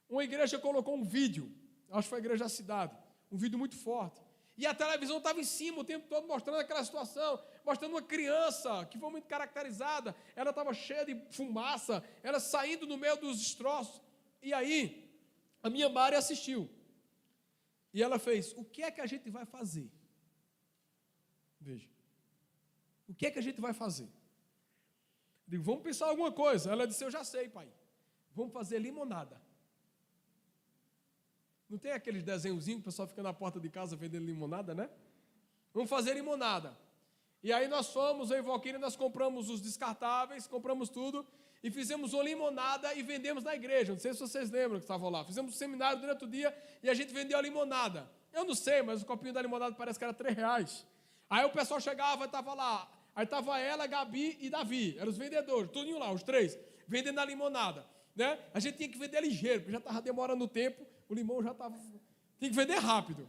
[0.08, 1.52] uma igreja colocou um vídeo
[1.90, 2.96] acho que foi a igreja da cidade,
[3.30, 4.20] um vídeo muito forte.
[4.56, 8.86] E a televisão estava em cima o tempo todo mostrando aquela situação, mostrando uma criança
[8.86, 14.00] que foi muito caracterizada, ela estava cheia de fumaça, ela saindo no meio dos destroços.
[14.40, 15.10] E aí,
[15.62, 16.70] a minha Mari assistiu.
[17.92, 19.90] E ela fez: O que é que a gente vai fazer?
[21.60, 21.88] Veja.
[23.08, 24.08] O que é que a gente vai fazer?
[25.46, 26.70] Digo, vamos pensar alguma coisa.
[26.70, 27.68] Ela disse, eu já sei, pai.
[28.34, 29.40] Vamos fazer limonada.
[31.68, 34.90] Não tem aqueles desenhozinhos que o pessoal fica na porta de casa vendendo limonada, né?
[35.72, 36.76] Vamos fazer limonada.
[37.42, 41.26] E aí nós fomos, eu e Valquíria, nós compramos os descartáveis, compramos tudo
[41.62, 43.92] e fizemos uma limonada e vendemos na igreja.
[43.92, 45.24] Não sei se vocês lembram que estavam lá.
[45.24, 48.08] Fizemos um seminário durante o dia e a gente vendeu a limonada.
[48.32, 50.86] Eu não sei, mas o copinho da limonada parece que era três reais.
[51.28, 52.90] Aí o pessoal chegava e estava lá.
[53.14, 54.96] Aí estava ela, Gabi e Davi.
[54.98, 57.86] Eram os vendedores, tudinho lá, os três, vendendo a limonada.
[58.14, 58.38] Né?
[58.52, 61.52] A gente tinha que vender ligeiro, porque já estava demorando o tempo, o limão já
[61.52, 61.76] estava.
[62.38, 63.28] Tinha que vender rápido.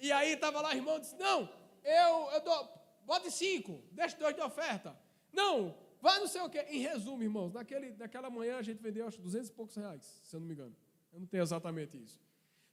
[0.00, 1.48] E aí estava lá, irmão disse: Não,
[1.84, 2.68] eu, eu dou,
[3.06, 4.98] bote cinco, deixa dois de oferta.
[5.32, 6.64] Não, vai não sei o quê.
[6.68, 10.34] Em resumo, irmãos, naquele, naquela manhã a gente vendeu acho 200 e poucos reais, se
[10.34, 10.76] eu não me engano.
[11.12, 12.20] Eu não tenho exatamente isso.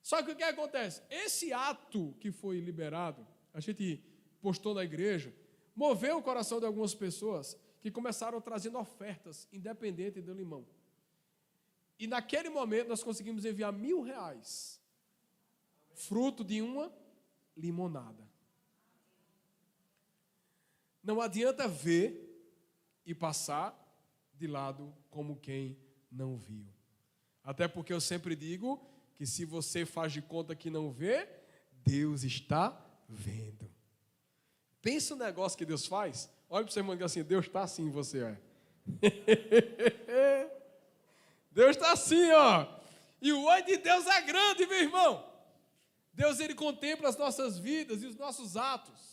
[0.02, 1.02] Só que o que acontece?
[1.10, 4.04] Esse ato que foi liberado, a gente
[4.41, 5.34] postou na igreja,
[5.76, 10.65] moveu o coração de algumas pessoas que começaram trazendo ofertas, independente do limão.
[12.00, 14.82] E naquele momento nós conseguimos enviar mil reais,
[15.94, 16.91] fruto de uma
[17.56, 18.31] limonada.
[21.04, 22.28] Não adianta ver
[23.06, 23.78] e passar
[24.34, 25.78] de lado como quem
[26.12, 26.66] não viu.
[27.44, 28.84] Até porque eu sempre digo
[29.16, 31.28] que se você faz de conta que não vê,
[31.84, 33.72] Deus está vendo.
[34.82, 36.30] Pensa no negócio que Deus faz.
[36.50, 38.38] Olha para o seu irmão e diga assim: Deus está assim, você é.
[41.52, 42.68] Deus está assim, ó.
[43.22, 45.32] E o olho de Deus é grande, meu irmão.
[46.14, 49.11] Deus ele contempla as nossas vidas e os nossos atos.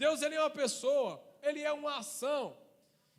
[0.00, 2.56] Deus ele é uma pessoa, ele é uma ação.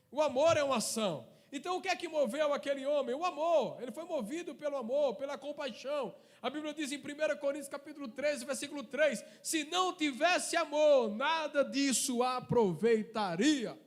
[0.09, 1.27] O amor é uma ação.
[1.51, 3.13] Então o que é que moveu aquele homem?
[3.13, 3.79] O amor.
[3.79, 6.15] Ele foi movido pelo amor, pela compaixão.
[6.41, 11.63] A Bíblia diz em 1 Coríntios capítulo 13, versículo 3: se não tivesse amor, nada
[11.63, 13.77] disso aproveitaria.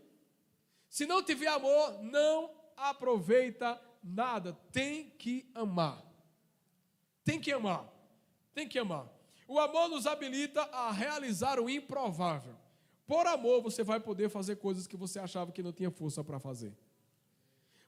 [0.89, 4.57] Se não tiver amor, não aproveita nada.
[4.71, 6.01] Tem que amar.
[7.25, 7.93] Tem que amar.
[8.55, 9.13] Tem que amar.
[9.49, 12.63] O amor nos habilita a realizar o improvável.
[13.07, 16.39] Por amor, você vai poder fazer coisas que você achava que não tinha força para
[16.39, 16.73] fazer.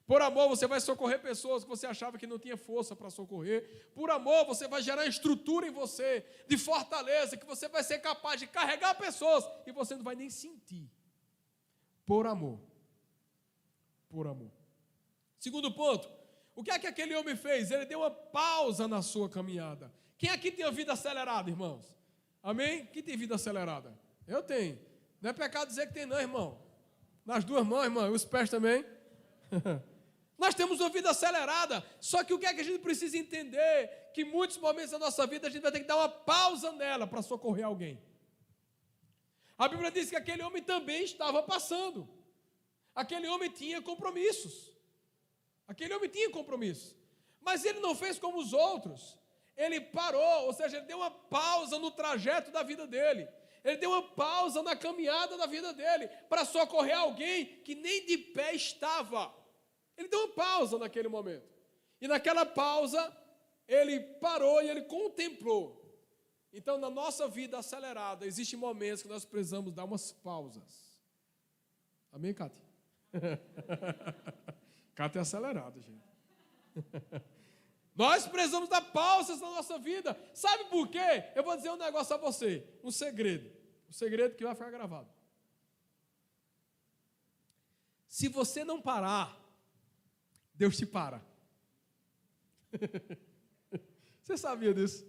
[0.07, 3.91] Por amor, você vai socorrer pessoas que você achava que não tinha força para socorrer.
[3.93, 8.39] Por amor, você vai gerar estrutura em você, de fortaleza, que você vai ser capaz
[8.39, 10.89] de carregar pessoas e você não vai nem sentir.
[12.05, 12.57] Por amor.
[14.07, 14.51] Por amor.
[15.37, 16.09] Segundo ponto,
[16.55, 17.69] o que é que aquele homem fez?
[17.69, 19.93] Ele deu uma pausa na sua caminhada.
[20.17, 21.93] Quem aqui tem a vida acelerada, irmãos?
[22.41, 22.85] Amém?
[22.85, 23.93] Quem tem vida acelerada?
[24.25, 24.79] Eu tenho.
[25.21, 26.61] Não é pecado dizer que tem, não, irmão.
[27.25, 28.85] Nas duas mãos, irmão, os pés também.
[30.37, 34.11] Nós temos uma vida acelerada, só que o que é que a gente precisa entender?
[34.13, 37.07] Que muitos momentos da nossa vida a gente vai ter que dar uma pausa nela
[37.07, 37.99] para socorrer alguém.
[39.57, 42.07] A Bíblia diz que aquele homem também estava passando.
[42.93, 44.71] Aquele homem tinha compromissos.
[45.67, 46.95] Aquele homem tinha compromissos.
[47.41, 49.17] Mas ele não fez como os outros.
[49.55, 53.27] Ele parou, ou seja, ele deu uma pausa no trajeto da vida dele.
[53.67, 58.17] Ele deu uma pausa na caminhada da vida dele para socorrer alguém que nem de
[58.17, 59.35] pé estava.
[59.97, 61.45] Ele deu uma pausa naquele momento.
[61.99, 63.13] E naquela pausa,
[63.67, 65.85] ele parou e ele contemplou.
[66.53, 70.97] Então, na nossa vida acelerada, existem momentos que nós precisamos dar umas pausas.
[72.09, 72.63] Amém, Cátia?
[74.95, 76.07] Cátia é acelerada, gente.
[77.93, 80.17] Nós precisamos dar pausas na nossa vida.
[80.33, 81.25] Sabe por quê?
[81.35, 83.56] Eu vou dizer um negócio a você, um segredo.
[83.89, 85.09] Um segredo que vai ficar gravado.
[88.07, 89.47] Se você não parar
[90.57, 91.23] Deus te para.
[94.23, 95.07] Você sabia disso?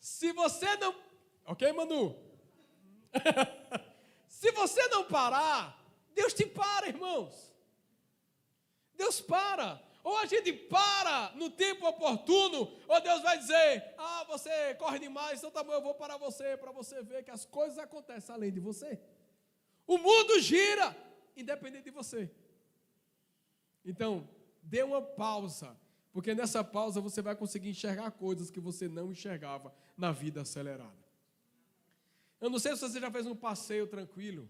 [0.00, 0.94] Se você não.
[1.44, 2.16] Ok, Manu?
[4.28, 7.52] Se você não parar, Deus te para, irmãos.
[8.94, 9.82] Deus para.
[10.08, 15.38] Ou a gente para no tempo oportuno, ou Deus vai dizer: Ah, você corre demais,
[15.38, 18.52] então tá bom, eu vou parar você, para você ver que as coisas acontecem além
[18.52, 18.98] de você.
[19.86, 20.96] O mundo gira,
[21.36, 22.30] independente de você.
[23.84, 24.12] Então,
[24.68, 25.74] Dê uma pausa,
[26.12, 31.08] porque nessa pausa você vai conseguir enxergar coisas que você não enxergava na vida acelerada.
[32.38, 34.46] Eu não sei se você já fez um passeio tranquilo,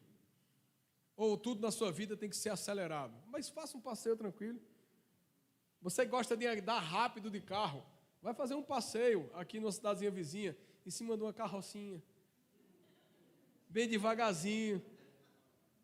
[1.17, 4.61] ou tudo na sua vida tem que ser acelerado, mas faça um passeio tranquilo.
[5.81, 7.85] Você gosta de andar rápido de carro,
[8.23, 12.03] vai fazer um passeio aqui numa cidadezinha vizinha, em cima de uma carrocinha,
[13.69, 14.83] bem devagarzinho,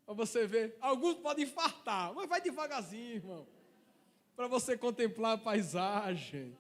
[0.05, 0.77] para você ver.
[0.81, 3.55] Alguns podem infartar, mas vai devagarzinho, irmão
[4.37, 6.57] para você contemplar a paisagem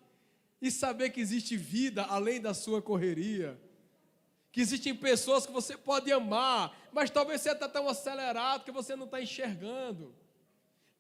[0.60, 3.60] e saber que existe vida além da sua correria.
[4.52, 8.94] Que existem pessoas que você pode amar, mas talvez você está tão acelerado que você
[8.94, 10.14] não está enxergando.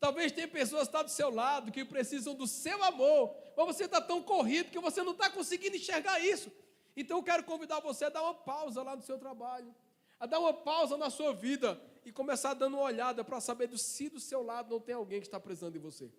[0.00, 3.84] Talvez tenha pessoas que estão do seu lado que precisam do seu amor, mas você
[3.84, 6.50] está tão corrido que você não está conseguindo enxergar isso.
[6.96, 9.74] Então eu quero convidar você a dar uma pausa lá no seu trabalho,
[10.20, 14.08] a dar uma pausa na sua vida e começar dando uma olhada para saber se
[14.08, 16.12] do seu lado não tem alguém que está precisando de você.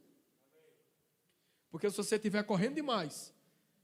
[1.70, 3.34] Porque se você estiver correndo demais,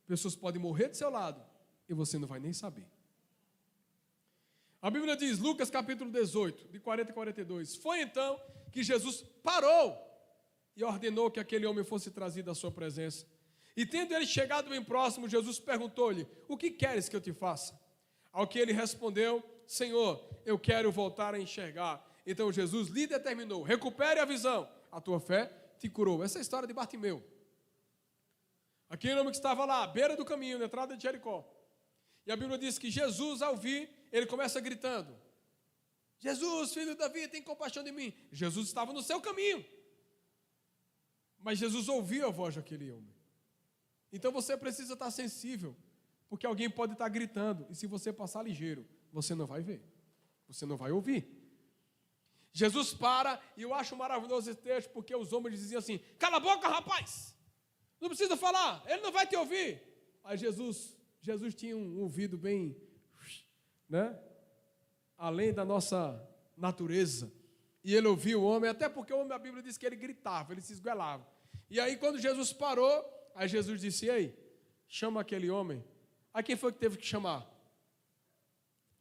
[0.07, 1.43] pessoas podem morrer do seu lado
[1.87, 2.87] e você não vai nem saber.
[4.81, 7.75] A Bíblia diz, Lucas capítulo 18, de 40 a 42.
[7.75, 9.97] Foi então que Jesus parou
[10.75, 13.25] e ordenou que aquele homem fosse trazido à sua presença.
[13.75, 17.79] E tendo ele chegado bem próximo, Jesus perguntou-lhe: O que queres que eu te faça?
[18.31, 22.05] Ao que ele respondeu: Senhor, eu quero voltar a enxergar.
[22.25, 26.23] Então Jesus lhe determinou: Recupere a visão, a tua fé te curou.
[26.23, 27.23] Essa é a história de Bartimeu.
[28.89, 31.49] Aquele homem que estava lá, à beira do caminho, na entrada de Jericó.
[32.25, 35.15] E a Bíblia diz que Jesus, ao vir, ele começa gritando:
[36.21, 38.13] Jesus, filho de Davi, tem compaixão de mim.
[38.31, 39.65] Jesus estava no seu caminho.
[41.39, 43.13] Mas Jesus ouviu a voz daquele homem.
[44.13, 45.75] Então você precisa estar sensível,
[46.29, 49.81] porque alguém pode estar gritando, e se você passar ligeiro, você não vai ver,
[50.47, 51.27] você não vai ouvir.
[52.53, 56.39] Jesus para, e eu acho maravilhoso esse texto, porque os homens diziam assim: cala a
[56.39, 57.35] boca, rapaz,
[57.99, 59.81] não precisa falar, ele não vai te ouvir.
[60.23, 62.77] Aí Jesus, Jesus tinha um ouvido bem,
[63.89, 64.21] né?
[65.21, 66.19] Além da nossa
[66.57, 67.31] natureza.
[67.83, 70.51] E ele ouviu o homem, até porque o homem, a Bíblia diz que ele gritava,
[70.51, 71.25] ele se esguelava.
[71.69, 73.05] E aí, quando Jesus parou,
[73.35, 74.35] aí Jesus disse: Ei,
[74.87, 75.85] chama aquele homem.
[76.33, 77.47] Aí quem foi que teve que chamar?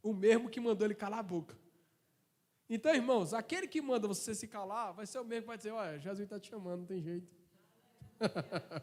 [0.02, 1.58] O mesmo que mandou ele calar a boca.
[2.68, 5.70] Então, irmãos, aquele que manda você se calar, vai ser o mesmo que vai dizer:
[5.70, 7.34] Olha, Jesus está te chamando, não tem jeito.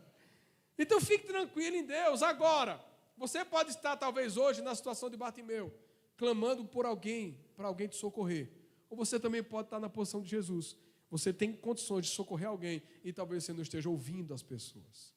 [0.77, 2.23] então fique tranquilo em Deus.
[2.23, 2.83] Agora,
[3.15, 5.71] você pode estar talvez hoje na situação de Bartimeu
[6.17, 8.51] clamando por alguém, para alguém te socorrer.
[8.89, 10.75] Ou você também pode estar na posição de Jesus.
[11.09, 15.13] Você tem condições de socorrer alguém e talvez você não esteja ouvindo as pessoas.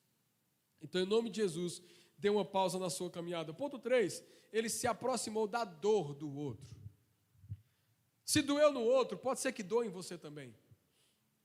[0.80, 1.82] Então, em nome de Jesus,
[2.16, 3.52] dê uma pausa na sua caminhada.
[3.52, 6.78] Ponto 3, ele se aproximou da dor do outro.
[8.24, 10.54] Se doeu no outro, pode ser que doe em você também.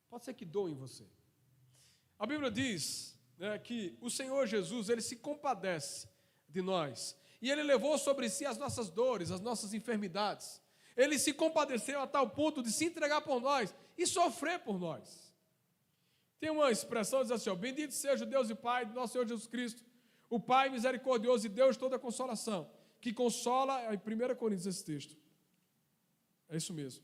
[0.09, 1.05] Pode ser que doe em você.
[2.19, 6.07] A Bíblia diz né, que o Senhor Jesus, ele se compadece
[6.47, 10.61] de nós e ele levou sobre si as nossas dores, as nossas enfermidades.
[10.95, 15.33] Ele se compadeceu a tal ponto de se entregar por nós e sofrer por nós.
[16.39, 19.13] Tem uma expressão que diz assim: ó, Bendito seja o Deus e Pai do nosso
[19.13, 19.83] Senhor Jesus Cristo,
[20.29, 22.69] o Pai misericordioso e Deus de toda consolação,
[23.01, 25.15] que consola, é em 1 Coríntios esse texto.
[26.49, 27.03] É isso mesmo.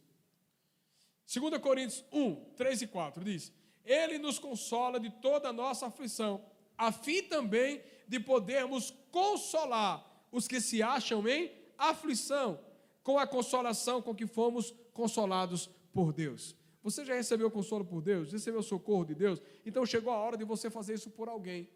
[1.33, 3.51] 2 Coríntios 1, 3 e 4 diz:
[3.83, 6.45] Ele nos consola de toda a nossa aflição,
[6.77, 12.59] a fim também de podermos consolar os que se acham em aflição,
[13.03, 16.55] com a consolação com que fomos consolados por Deus.
[16.83, 18.31] Você já recebeu consolo por Deus?
[18.31, 19.41] Recebeu socorro de Deus?
[19.65, 21.69] Então chegou a hora de você fazer isso por alguém.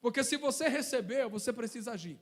[0.00, 2.18] Porque se você recebeu, você precisa agir.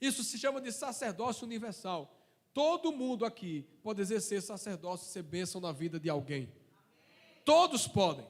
[0.00, 2.18] Isso se chama de sacerdócio universal.
[2.52, 6.52] Todo mundo aqui pode exercer sacerdócio e ser bênção na vida de alguém.
[7.44, 8.26] Todos podem.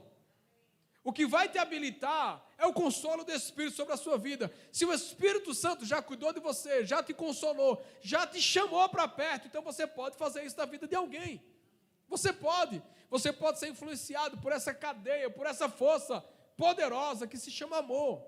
[1.05, 4.53] O que vai te habilitar é o consolo do Espírito sobre a sua vida.
[4.71, 9.09] Se o Espírito Santo já cuidou de você, já te consolou, já te chamou para
[9.09, 11.43] perto, então você pode fazer isso na vida de alguém.
[12.09, 12.81] Você pode.
[13.11, 16.25] Você pode ser influenciado por essa cadeia, por essa força
[16.57, 18.25] poderosa que se chama amor.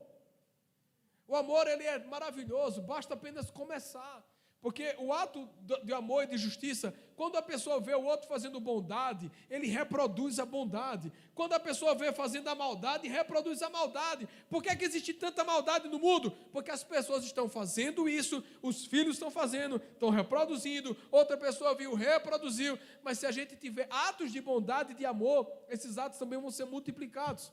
[1.28, 4.22] O amor ele é maravilhoso, basta apenas começar.
[4.64, 5.46] Porque o ato
[5.82, 10.38] de amor e de justiça, quando a pessoa vê o outro fazendo bondade, ele reproduz
[10.38, 11.12] a bondade.
[11.34, 14.26] Quando a pessoa vê fazendo a maldade, reproduz a maldade.
[14.48, 16.30] Por que, é que existe tanta maldade no mundo?
[16.50, 21.94] Porque as pessoas estão fazendo isso, os filhos estão fazendo, estão reproduzindo, outra pessoa viu,
[21.94, 22.78] reproduziu.
[23.02, 26.50] Mas se a gente tiver atos de bondade e de amor, esses atos também vão
[26.50, 27.52] ser multiplicados.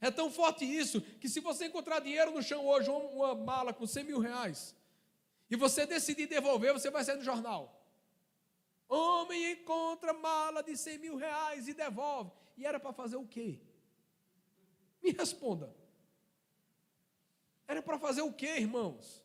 [0.00, 3.84] É tão forte isso que se você encontrar dinheiro no chão hoje, uma mala com
[3.88, 4.72] 100 mil reais,
[5.50, 7.72] e você decidir devolver, você vai sair no jornal.
[8.88, 12.30] Homem encontra mala de 100 mil reais e devolve.
[12.56, 13.60] E era para fazer o quê?
[15.02, 15.74] Me responda.
[17.66, 19.24] Era para fazer o quê, irmãos?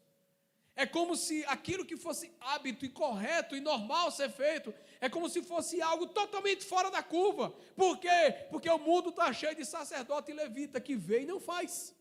[0.76, 5.30] É como se aquilo que fosse hábito e correto e normal ser feito, é como
[5.30, 7.52] se fosse algo totalmente fora da curva.
[7.76, 8.48] Por quê?
[8.50, 11.96] Porque o mundo está cheio de sacerdote e levita que vê e não faz.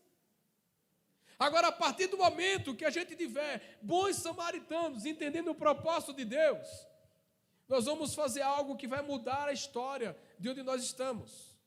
[1.41, 6.23] Agora, a partir do momento que a gente tiver bons samaritanos, entendendo o propósito de
[6.23, 6.67] Deus,
[7.67, 11.57] nós vamos fazer algo que vai mudar a história de onde nós estamos.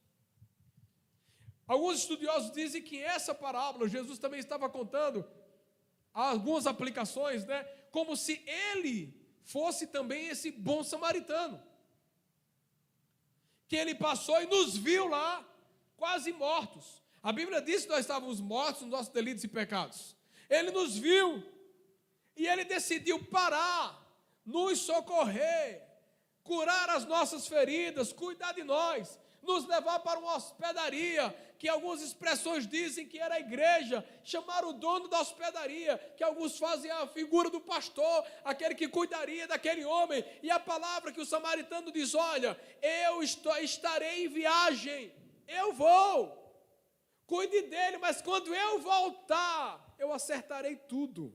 [1.66, 5.28] Alguns estudiosos dizem que essa parábola, Jesus também estava contando
[6.12, 7.64] algumas aplicações, né?
[7.90, 9.12] Como se ele
[9.42, 11.60] fosse também esse bom samaritano.
[13.66, 15.44] que ele passou e nos viu lá,
[15.96, 17.03] quase mortos.
[17.24, 20.14] A Bíblia diz que nós estávamos mortos nos nossos delitos e pecados.
[20.48, 21.42] Ele nos viu
[22.36, 23.98] e ele decidiu parar,
[24.44, 25.82] nos socorrer,
[26.42, 32.66] curar as nossas feridas, cuidar de nós, nos levar para uma hospedaria, que algumas expressões
[32.66, 37.48] dizem que era a igreja, chamar o dono da hospedaria, que alguns fazem a figura
[37.48, 42.60] do pastor, aquele que cuidaria daquele homem, e a palavra que o samaritano diz: Olha,
[42.82, 45.10] eu estou, estarei em viagem,
[45.48, 46.43] eu vou,
[47.34, 51.34] cuide dele, mas quando eu voltar, eu acertarei tudo.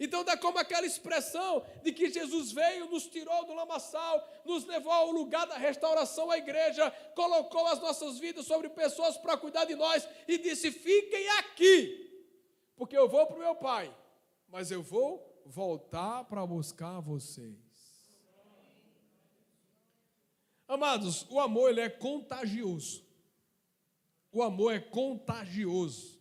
[0.00, 4.90] Então dá como aquela expressão de que Jesus veio, nos tirou do lamaçal, nos levou
[4.90, 9.76] ao lugar da restauração à igreja, colocou as nossas vidas sobre pessoas para cuidar de
[9.76, 12.26] nós e disse: "Fiquem aqui,
[12.74, 13.96] porque eu vou para o meu Pai,
[14.48, 17.54] mas eu vou voltar para buscar vocês".
[20.66, 23.11] Amados, o amor ele é contagioso.
[24.32, 26.18] O amor é contagioso.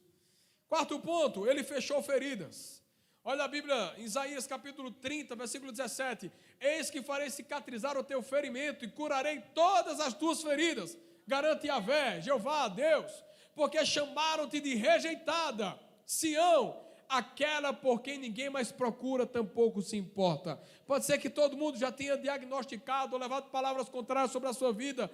[0.67, 2.83] Quarto ponto, ele fechou feridas.
[3.23, 8.83] Olha a Bíblia, Isaías capítulo 30, versículo 17: Eis que farei cicatrizar o teu ferimento
[8.83, 10.97] e curarei todas as tuas feridas.
[11.25, 13.11] Garante Yahvé, Jeová, Deus,
[13.55, 20.59] porque chamaram-te de rejeitada, Sião, aquela por quem ninguém mais procura, tampouco se importa.
[20.85, 25.09] Pode ser que todo mundo já tenha diagnosticado, levado palavras contrárias sobre a sua vida,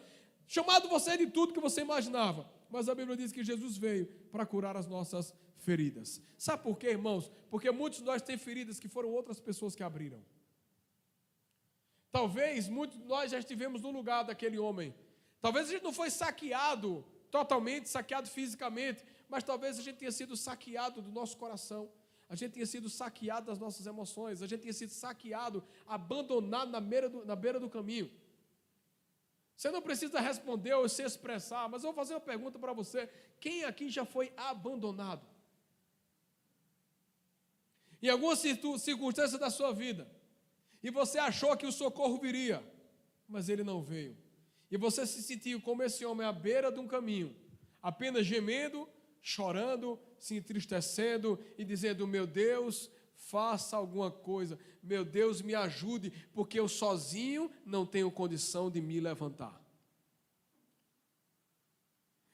[0.47, 2.56] chamado você de tudo que você imaginava.
[2.69, 6.21] Mas a Bíblia diz que Jesus veio para curar as nossas feridas.
[6.37, 7.31] Sabe por quê, irmãos?
[7.49, 10.23] Porque muitos de nós têm feridas que foram outras pessoas que abriram.
[12.11, 14.93] Talvez muitos de nós já estivemos no lugar daquele homem.
[15.41, 20.35] Talvez a gente não foi saqueado totalmente, saqueado fisicamente, mas talvez a gente tenha sido
[20.35, 21.89] saqueado do nosso coração.
[22.29, 26.81] A gente tenha sido saqueado das nossas emoções, a gente tenha sido saqueado, abandonado na
[26.81, 28.11] beira do, na beira do caminho.
[29.57, 33.09] Você não precisa responder ou se expressar, mas eu vou fazer uma pergunta para você:
[33.41, 35.25] quem aqui já foi abandonado?
[38.01, 40.07] em alguma circunstância da sua vida,
[40.83, 42.63] e você achou que o socorro viria,
[43.27, 44.15] mas ele não veio,
[44.69, 47.35] e você se sentiu como esse homem à beira de um caminho,
[47.81, 48.87] apenas gemendo,
[49.21, 56.59] chorando, se entristecendo e dizendo: Meu Deus, faça alguma coisa, meu Deus, me ajude, porque
[56.59, 59.61] eu sozinho não tenho condição de me levantar.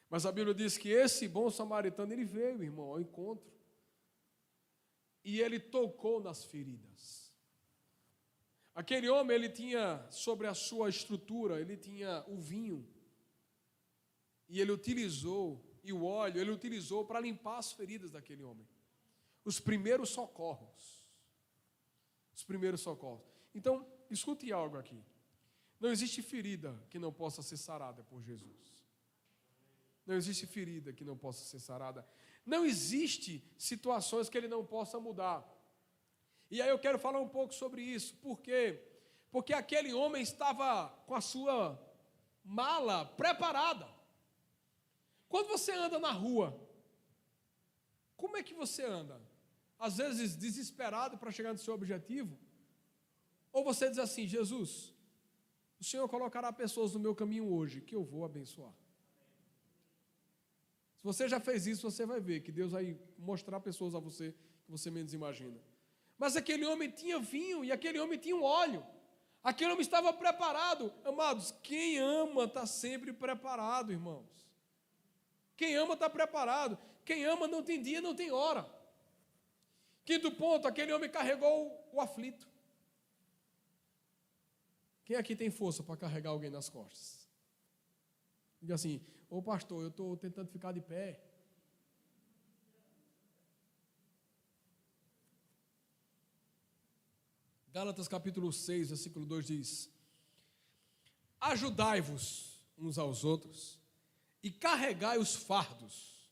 [0.10, 3.52] Mas a Bíblia diz que esse bom samaritano, ele veio, irmão, ao encontro
[5.24, 7.34] e ele tocou nas feridas.
[8.76, 12.88] Aquele homem, ele tinha sobre a sua estrutura, ele tinha o vinho,
[14.50, 18.68] e ele utilizou, e o óleo, ele utilizou para limpar as feridas daquele homem.
[19.46, 21.08] Os primeiros socorros.
[22.34, 23.24] Os primeiros socorros.
[23.54, 25.04] Então, escute algo aqui.
[25.80, 28.84] Não existe ferida que não possa ser sarada por Jesus.
[30.06, 32.08] Não existe ferida que não possa ser sarada.
[32.46, 35.46] Não existe situações que ele não possa mudar.
[36.50, 38.16] E aí eu quero falar um pouco sobre isso.
[38.18, 38.82] Por quê?
[39.32, 41.82] Porque aquele homem estava com a sua
[42.44, 43.90] mala preparada.
[45.28, 46.60] Quando você anda na rua,
[48.16, 49.20] como é que você anda?
[49.88, 52.40] Às vezes desesperado para chegar no seu objetivo?
[53.52, 54.94] Ou você diz assim: Jesus,
[55.78, 58.72] o Senhor colocará pessoas no meu caminho hoje que eu vou abençoar.
[60.96, 64.34] Se você já fez isso, você vai ver que Deus vai mostrar pessoas a você
[64.64, 65.60] que você menos imagina.
[66.18, 68.86] Mas aquele homem tinha vinho e aquele homem tinha um óleo.
[69.44, 70.94] Aquele homem estava preparado.
[71.04, 74.48] Amados, quem ama está sempre preparado, irmãos.
[75.58, 76.78] Quem ama está preparado.
[77.04, 78.82] Quem ama não tem dia, não tem hora.
[80.06, 82.48] Quinto ponto, aquele homem carregou o aflito.
[85.06, 87.28] Quem aqui tem força para carregar alguém nas costas?
[88.62, 91.22] Diga assim: Ô pastor, eu estou tentando ficar de pé.
[97.72, 99.90] Gálatas capítulo 6, versículo 2 diz:
[101.40, 103.80] Ajudai-vos uns aos outros
[104.42, 106.30] e carregai os fardos,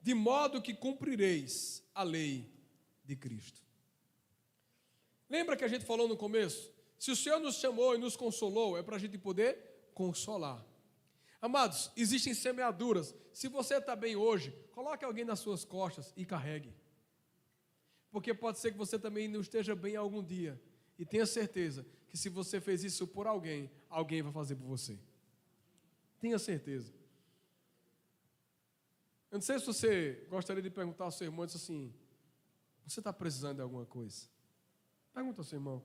[0.00, 2.59] de modo que cumprireis a lei
[3.10, 3.60] de Cristo.
[5.28, 6.72] Lembra que a gente falou no começo?
[6.96, 9.58] Se o Senhor nos chamou e nos consolou, é para a gente poder
[9.94, 10.64] consolar.
[11.42, 13.14] Amados, existem semeaduras.
[13.32, 16.72] Se você está bem hoje, coloque alguém nas suas costas e carregue.
[18.12, 20.60] Porque pode ser que você também não esteja bem algum dia.
[20.98, 24.98] E tenha certeza que se você fez isso por alguém, alguém vai fazer por você.
[26.20, 26.92] Tenha certeza.
[29.30, 31.92] Eu não sei se você gostaria de perguntar ao seu irmão assim:
[32.90, 34.26] Você está precisando de alguma coisa?
[35.14, 35.80] Pergunta ao seu irmão.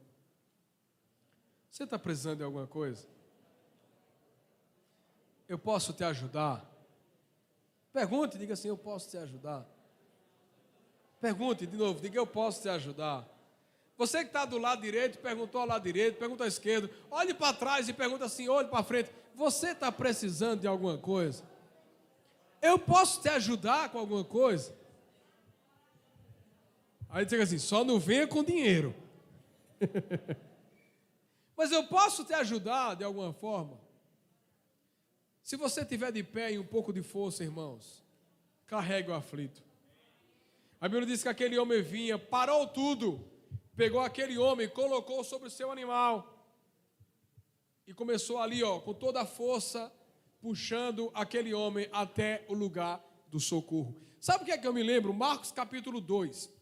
[1.70, 3.06] Você está precisando de alguma coisa?
[5.48, 6.66] Eu posso te ajudar?
[7.94, 9.68] Pergunte, diga assim: Eu posso te ajudar.
[11.22, 13.30] Pergunte de novo, diga: Eu posso te ajudar.
[13.96, 17.56] Você que está do lado direito, perguntou ao lado direito, pergunta ao esquerdo, olhe para
[17.56, 19.12] trás e pergunta assim, olhe para frente.
[19.36, 21.44] Você está precisando de alguma coisa?
[22.60, 24.74] Eu posso te ajudar com alguma coisa?
[27.10, 28.94] Aí diz assim, só não venha com dinheiro.
[31.56, 33.80] Mas eu posso te ajudar de alguma forma?
[35.42, 38.04] Se você tiver de pé e um pouco de força, irmãos,
[38.66, 39.64] carregue o aflito.
[40.82, 43.26] A Bíblia diz que aquele homem vinha, parou tudo,
[43.76, 46.36] pegou aquele homem, colocou sobre o seu animal
[47.88, 49.92] e começou ali, ó, com toda a força,
[50.42, 53.96] puxando aquele homem até o lugar do socorro.
[54.20, 55.14] Sabe o que é que eu me lembro?
[55.14, 56.55] Marcos capítulo 2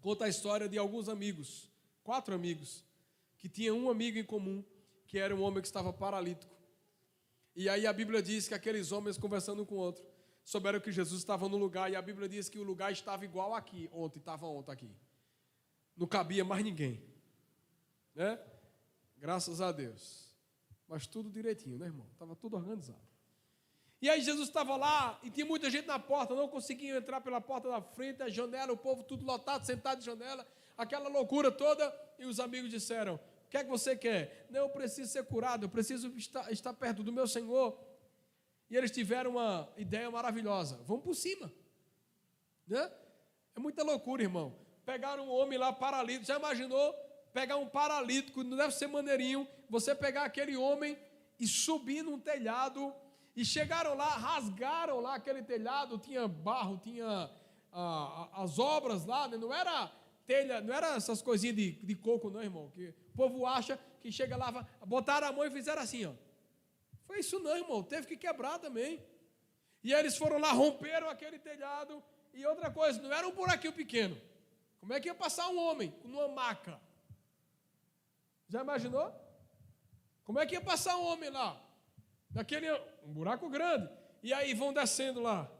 [0.00, 1.70] conta a história de alguns amigos,
[2.02, 2.84] quatro amigos,
[3.38, 4.64] que tinham um amigo em comum,
[5.06, 6.52] que era um homem que estava paralítico.
[7.54, 10.04] E aí a Bíblia diz que aqueles homens conversando com o outro,
[10.44, 13.54] souberam que Jesus estava no lugar, e a Bíblia diz que o lugar estava igual
[13.54, 14.96] aqui, ontem, estava ontem aqui.
[15.96, 17.02] Não cabia mais ninguém.
[18.14, 18.38] Né?
[19.18, 20.34] Graças a Deus.
[20.88, 22.06] Mas tudo direitinho, né, irmão?
[22.12, 23.09] Estava tudo organizado.
[24.02, 27.40] E aí Jesus estava lá e tinha muita gente na porta, não conseguiam entrar pela
[27.40, 30.46] porta da frente, a janela, o povo tudo lotado, sentado de janela,
[30.76, 31.94] aquela loucura toda.
[32.18, 34.46] E os amigos disseram: O que é que você quer?
[34.48, 37.78] Não, eu preciso ser curado, eu preciso estar, estar perto do meu Senhor.
[38.70, 41.52] E eles tiveram uma ideia maravilhosa: vamos por cima.
[42.66, 42.90] Né?
[43.54, 44.56] É muita loucura, irmão.
[44.86, 46.94] Pegaram um homem lá paralítico, já imaginou?
[47.34, 50.98] Pegar um paralítico, não deve ser maneirinho, você pegar aquele homem
[51.38, 52.92] e subir num telhado
[53.40, 57.30] e chegaram lá, rasgaram lá aquele telhado, tinha barro, tinha
[57.72, 59.38] ah, as obras lá, né?
[59.38, 59.90] não era
[60.26, 62.70] telha, não era essas coisinhas de, de coco, não, irmão.
[62.74, 64.52] Que o povo acha que chega lá,
[64.84, 66.12] botaram a mão e fizeram assim, ó.
[67.06, 69.02] Foi isso não, irmão, teve que quebrar também.
[69.82, 72.02] E eles foram lá, romperam aquele telhado.
[72.34, 74.20] E outra coisa, não era um buraquinho pequeno.
[74.80, 76.78] Como é que ia passar um homem numa maca?
[78.50, 79.10] Já imaginou?
[80.24, 81.69] Como é que ia passar um homem lá?
[82.32, 82.70] Naquele
[83.04, 83.88] um buraco grande.
[84.22, 85.50] E aí vão descendo lá.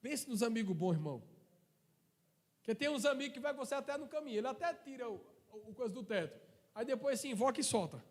[0.00, 1.22] Pense nos amigos bons, irmão.
[2.58, 4.38] Porque tem uns amigos que vai com você até no caminho.
[4.38, 5.20] Ele até tira o,
[5.52, 6.40] o coisa do teto.
[6.74, 8.02] Aí depois se invoca e solta.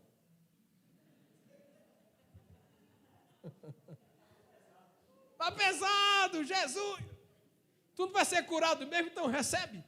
[5.31, 6.99] Está pesado, Jesus.
[7.95, 9.83] Tu não vai ser curado mesmo, então recebe.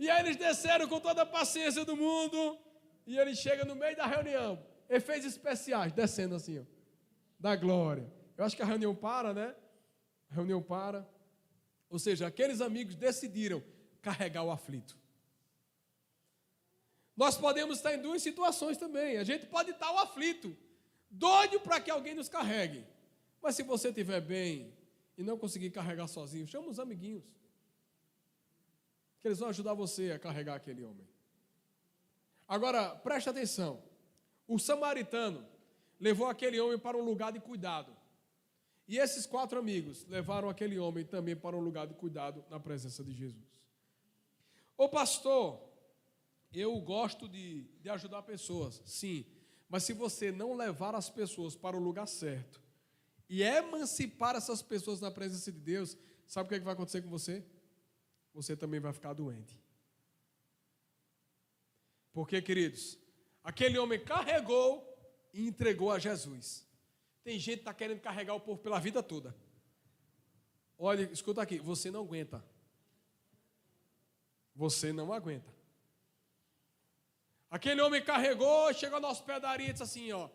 [0.00, 2.58] E aí eles desceram com toda a paciência do mundo.
[3.06, 4.58] E ele chega no meio da reunião.
[4.88, 6.62] Efeitos especiais, descendo assim, ó,
[7.38, 8.10] da glória.
[8.34, 9.54] Eu acho que a reunião para, né?
[10.30, 11.06] A reunião para.
[11.90, 13.62] Ou seja, aqueles amigos decidiram
[14.00, 14.96] carregar o aflito.
[17.14, 19.18] Nós podemos estar em duas situações também.
[19.18, 20.56] A gente pode estar o aflito,
[21.10, 22.86] doido para que alguém nos carregue.
[23.42, 24.72] Mas se você estiver bem
[25.18, 27.22] e não conseguir carregar sozinho, chama os amiguinhos
[29.20, 31.06] que eles vão ajudar você a carregar aquele homem.
[32.48, 33.82] Agora, preste atenção.
[34.48, 35.46] O samaritano
[36.00, 37.94] levou aquele homem para um lugar de cuidado.
[38.88, 43.04] E esses quatro amigos levaram aquele homem também para um lugar de cuidado na presença
[43.04, 43.44] de Jesus.
[44.76, 45.60] Ô pastor,
[46.52, 49.24] eu gosto de, de ajudar pessoas, sim,
[49.68, 52.60] mas se você não levar as pessoas para o lugar certo
[53.28, 55.96] e emancipar essas pessoas na presença de Deus,
[56.26, 57.44] sabe o que, é que vai acontecer com você?
[58.32, 59.58] Você também vai ficar doente.
[62.12, 62.98] Porque, queridos,
[63.42, 64.86] aquele homem carregou
[65.32, 66.66] e entregou a Jesus.
[67.22, 69.34] Tem gente que está querendo carregar o povo pela vida toda.
[70.78, 72.44] Olha, escuta aqui, você não aguenta.
[74.54, 75.54] Você não aguenta.
[77.50, 80.28] Aquele homem carregou, chegou na hospedaria e disse assim: Ó,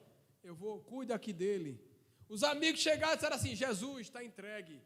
[0.44, 1.82] eu vou, cuida aqui dele.
[2.28, 4.82] Os amigos chegaram e disseram assim: Jesus está entregue.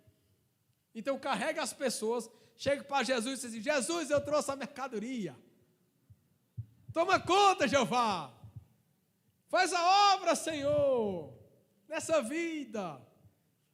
[0.94, 2.30] Então carrega as pessoas
[2.60, 5.36] chega para Jesus e diz assim: Jesus, eu trouxe a mercadoria.
[6.94, 8.36] Toma conta, Jeová.
[9.48, 11.34] Faz a obra, Senhor,
[11.88, 13.02] nessa vida.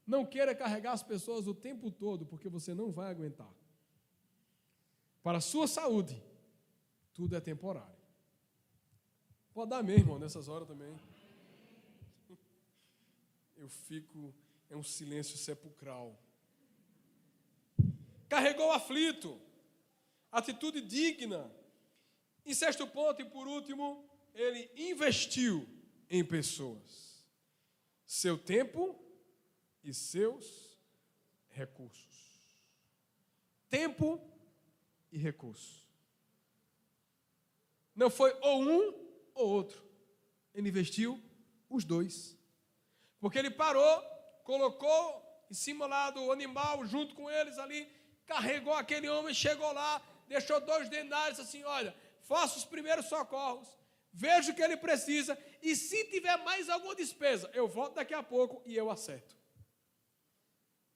[0.05, 3.51] Não queira carregar as pessoas o tempo todo, porque você não vai aguentar.
[5.23, 6.21] Para a sua saúde,
[7.15, 7.95] tudo é temporário.
[9.51, 10.95] Pode dar mesmo, nessas horas também.
[13.57, 14.31] Eu fico,
[14.69, 16.15] é um silêncio sepulcral
[18.30, 19.39] carregou o aflito,
[20.32, 21.51] atitude digna.
[22.45, 25.67] Em sexto ponto e por último, ele investiu
[26.09, 27.26] em pessoas,
[28.05, 28.99] seu tempo
[29.84, 30.78] e seus
[31.49, 32.05] recursos.
[33.69, 34.21] Tempo
[35.11, 35.86] e recurso.
[37.95, 39.84] Não foi ou um ou outro.
[40.53, 41.21] Ele investiu
[41.69, 42.38] os dois.
[43.19, 44.01] Porque ele parou,
[44.43, 47.88] colocou em cima lá do animal, junto com eles ali,
[48.26, 53.67] carregou aquele homem, chegou lá, deixou dois denários assim: olha, faça os primeiros socorros,
[54.11, 58.23] veja o que ele precisa, e se tiver mais alguma despesa, eu volto daqui a
[58.23, 59.36] pouco e eu acerto.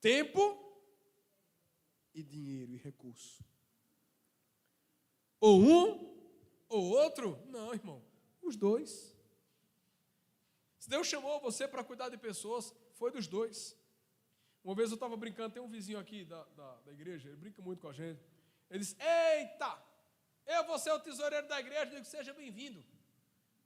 [0.02, 0.42] Tempo
[2.14, 3.44] e dinheiro e recurso.
[5.40, 6.10] Ou um
[6.68, 7.42] ou outro?
[7.48, 8.04] Não, irmão,
[8.42, 9.16] os dois.
[10.78, 13.76] Se Deus chamou você para cuidar de pessoas, foi dos dois.
[14.64, 17.62] Uma vez eu estava brincando, tem um vizinho aqui da, da, da, igreja, ele brinca
[17.62, 18.22] muito com a gente.
[18.70, 19.82] Ele disse: Eita,
[20.46, 22.84] eu vou ser o tesoureiro da igreja, digo: Seja bem-vindo.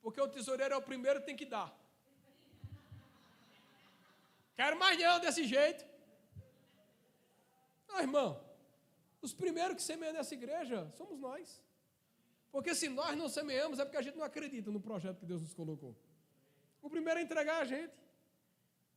[0.01, 1.73] Porque o tesoureiro é o primeiro que tem que dar.
[4.55, 5.83] Quero mais não desse jeito.
[7.87, 8.43] Não, irmão,
[9.21, 11.61] os primeiros que semeiam nessa igreja somos nós.
[12.51, 15.41] Porque se nós não semeamos, é porque a gente não acredita no projeto que Deus
[15.41, 15.95] nos colocou.
[16.81, 17.95] O primeiro é entregar a gente.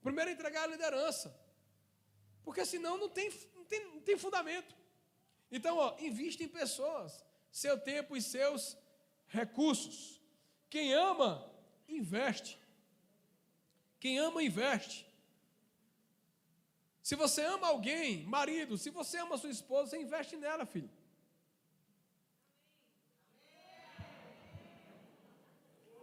[0.00, 1.34] O primeiro é entregar a liderança.
[2.46, 4.72] Porque senão não tem, não tem, não tem fundamento.
[5.50, 8.78] Então, ó, invista em pessoas, seu tempo e seus
[9.26, 10.22] recursos.
[10.70, 11.52] Quem ama,
[11.88, 12.56] investe.
[13.98, 15.04] Quem ama, investe.
[17.02, 20.90] Se você ama alguém, marido, se você ama sua esposa, você investe nela, filho.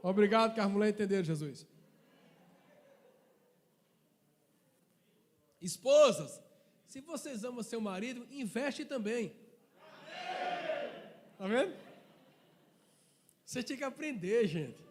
[0.01, 1.65] Obrigado mulheres entenderam, Jesus.
[5.64, 6.41] Esposas,
[6.86, 9.34] se vocês amam seu marido, investe também.
[11.32, 11.74] Está vendo?
[13.45, 14.84] Você tinha que aprender, gente.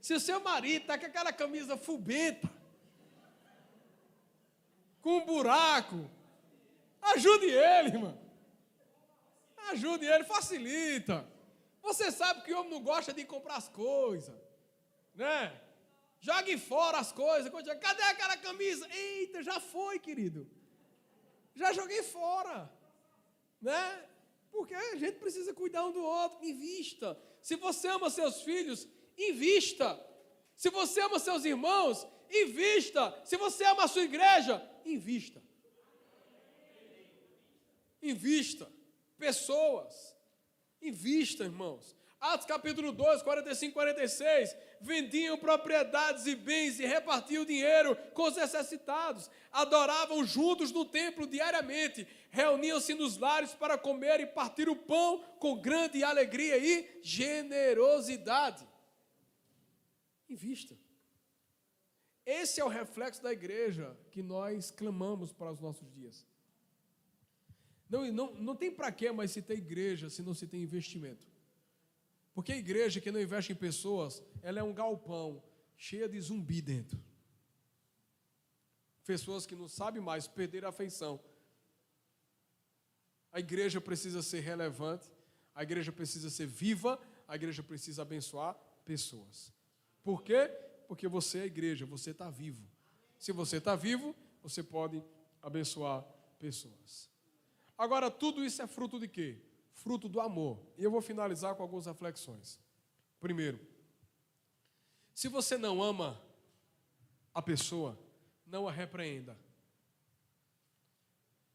[0.00, 2.50] Se o seu marido está com aquela camisa fubenta,
[5.02, 6.10] com um buraco,
[7.02, 8.18] ajude ele, irmão.
[9.70, 11.28] Ajude ele, facilita.
[11.82, 14.34] Você sabe que o homem não gosta de comprar as coisas,
[15.14, 15.60] né?
[16.26, 17.52] Jogue fora as coisas.
[17.86, 18.88] Cadê aquela camisa?
[18.90, 20.50] Eita, já foi, querido.
[21.54, 22.72] Já joguei fora,
[23.60, 24.08] né?
[24.50, 26.42] Porque a gente precisa cuidar um do outro.
[26.42, 27.08] Invista.
[27.42, 29.88] Se você ama seus filhos, invista.
[30.56, 33.02] Se você ama seus irmãos, invista.
[33.26, 34.54] Se você ama a sua igreja,
[34.86, 35.42] invista.
[38.00, 38.72] Invista.
[39.18, 40.16] Pessoas.
[40.80, 41.94] Invista, irmãos.
[42.24, 44.56] Atos capítulo 2, 45 e 46.
[44.80, 49.30] Vendiam propriedades e bens e repartiam dinheiro com os necessitados.
[49.52, 52.08] Adoravam juntos no templo diariamente.
[52.30, 58.66] Reuniam-se nos lares para comer e partir o pão com grande alegria e generosidade.
[60.26, 60.74] Invista.
[62.24, 66.26] Esse é o reflexo da igreja que nós clamamos para os nossos dias.
[67.90, 71.33] Não, não, não tem para que mais se ter igreja se não se tem investimento.
[72.34, 75.42] Porque a igreja que não investe em pessoas, ela é um galpão
[75.76, 77.00] cheia de zumbi dentro.
[79.06, 81.20] Pessoas que não sabem mais perder a afeição.
[83.30, 85.10] A igreja precisa ser relevante,
[85.54, 89.52] a igreja precisa ser viva, a igreja precisa abençoar pessoas.
[90.02, 90.48] Por quê?
[90.88, 92.66] Porque você é a igreja, você está vivo.
[93.18, 95.02] Se você está vivo, você pode
[95.40, 96.04] abençoar
[96.38, 97.08] pessoas.
[97.76, 99.40] Agora, tudo isso é fruto de quê?
[99.74, 100.58] Fruto do amor.
[100.78, 102.58] E eu vou finalizar com algumas reflexões.
[103.20, 103.60] Primeiro,
[105.12, 106.20] se você não ama
[107.32, 107.98] a pessoa,
[108.46, 109.38] não a repreenda.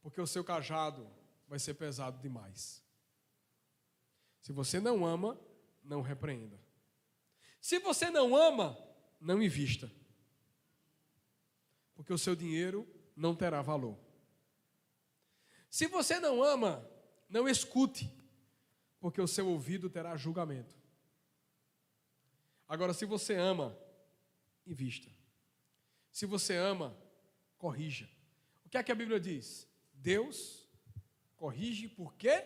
[0.01, 1.09] Porque o seu cajado
[1.47, 2.84] vai ser pesado demais.
[4.41, 5.39] Se você não ama,
[5.84, 6.59] não repreenda.
[7.61, 8.78] Se você não ama,
[9.20, 9.91] não invista.
[11.95, 13.99] Porque o seu dinheiro não terá valor.
[15.70, 16.89] Se você não ama,
[17.30, 18.11] não escute,
[18.99, 20.75] porque o seu ouvido terá julgamento.
[22.67, 23.77] Agora, se você ama,
[24.65, 25.09] invista.
[26.11, 26.97] Se você ama,
[27.57, 28.09] corrija.
[28.65, 29.67] O que é que a Bíblia diz?
[29.93, 30.67] Deus
[31.36, 32.45] corrige porque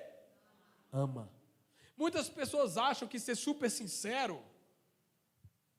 [0.91, 1.31] ama.
[1.97, 4.43] Muitas pessoas acham que ser super sincero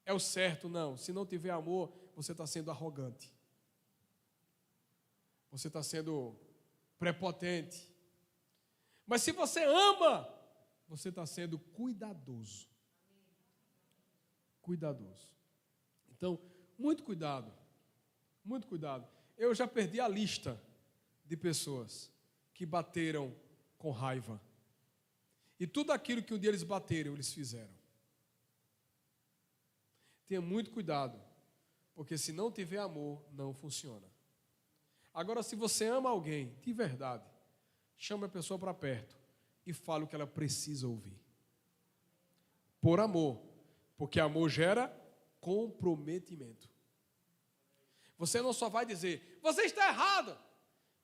[0.04, 0.68] é o certo.
[0.68, 3.32] Não, se não tiver amor, você está sendo arrogante.
[5.50, 6.36] Você está sendo
[6.98, 7.93] prepotente.
[9.06, 10.28] Mas se você ama,
[10.88, 12.68] você está sendo cuidadoso.
[14.62, 15.28] Cuidadoso.
[16.10, 16.40] Então,
[16.78, 17.52] muito cuidado.
[18.44, 19.06] Muito cuidado.
[19.36, 20.60] Eu já perdi a lista
[21.24, 22.10] de pessoas
[22.52, 23.34] que bateram
[23.78, 24.40] com raiva.
[25.58, 27.74] E tudo aquilo que um dia eles bateram, eles fizeram.
[30.26, 31.20] Tenha muito cuidado,
[31.94, 34.06] porque se não tiver amor, não funciona.
[35.12, 37.24] Agora, se você ama alguém de verdade,
[37.96, 39.16] chame a pessoa para perto
[39.66, 41.20] e fale o que ela precisa ouvir.
[42.80, 43.40] por amor,
[43.96, 44.94] porque amor gera
[45.40, 46.68] comprometimento.
[48.18, 50.38] Você não só vai dizer, você está errado.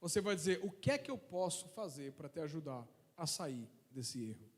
[0.01, 2.87] Você vai dizer, o que é que eu posso fazer para te ajudar
[3.17, 4.51] a sair desse erro?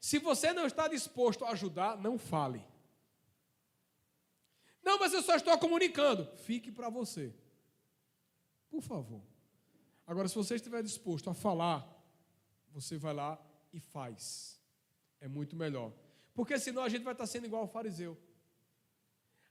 [0.00, 2.64] Se você não está disposto a ajudar, não fale.
[4.82, 6.26] Não, mas eu só estou comunicando.
[6.36, 7.34] Fique para você.
[8.70, 9.22] Por favor.
[10.06, 11.84] Agora, se você estiver disposto a falar,
[12.70, 13.38] você vai lá
[13.72, 14.60] e faz.
[15.20, 15.92] É muito melhor.
[16.34, 18.16] Porque senão a gente vai estar sendo igual ao fariseu.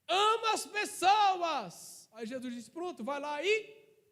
[0.08, 2.10] Ama as pessoas.
[2.14, 3.54] Aí Jesus disse: Pronto, vai lá e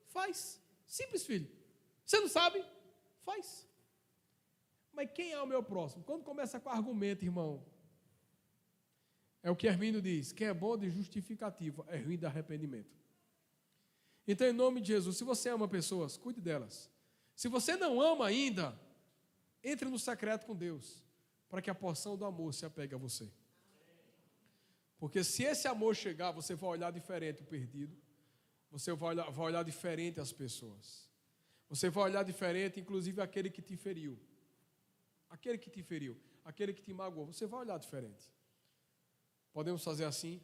[0.08, 0.60] faz.
[0.86, 1.50] Simples, filho.
[2.06, 2.64] Você não sabe?
[3.24, 3.68] Faz.
[4.91, 6.04] Mas quem é o meu próximo?
[6.04, 7.66] Quando começa com argumento, irmão,
[9.41, 13.03] é o que Hermínio diz: quem é bom de justificativa é ruim de arrependimento.
[14.28, 16.90] Então, em nome de Jesus, se você ama pessoas, cuide delas.
[17.36, 18.80] Se você não ama ainda,
[19.64, 21.04] entre no secreto com Deus,
[21.50, 23.30] para que a porção do amor se apegue a você.
[24.98, 27.96] Porque se esse amor chegar, você vai olhar diferente o perdido,
[28.72, 31.10] você vai olhar, vai olhar diferente as pessoas.
[31.70, 34.18] Você vai olhar diferente, inclusive aquele que te feriu.
[35.30, 38.32] Aquele que te feriu, aquele que te magoou, você vai olhar diferente.
[39.52, 40.42] Podemos fazer assim?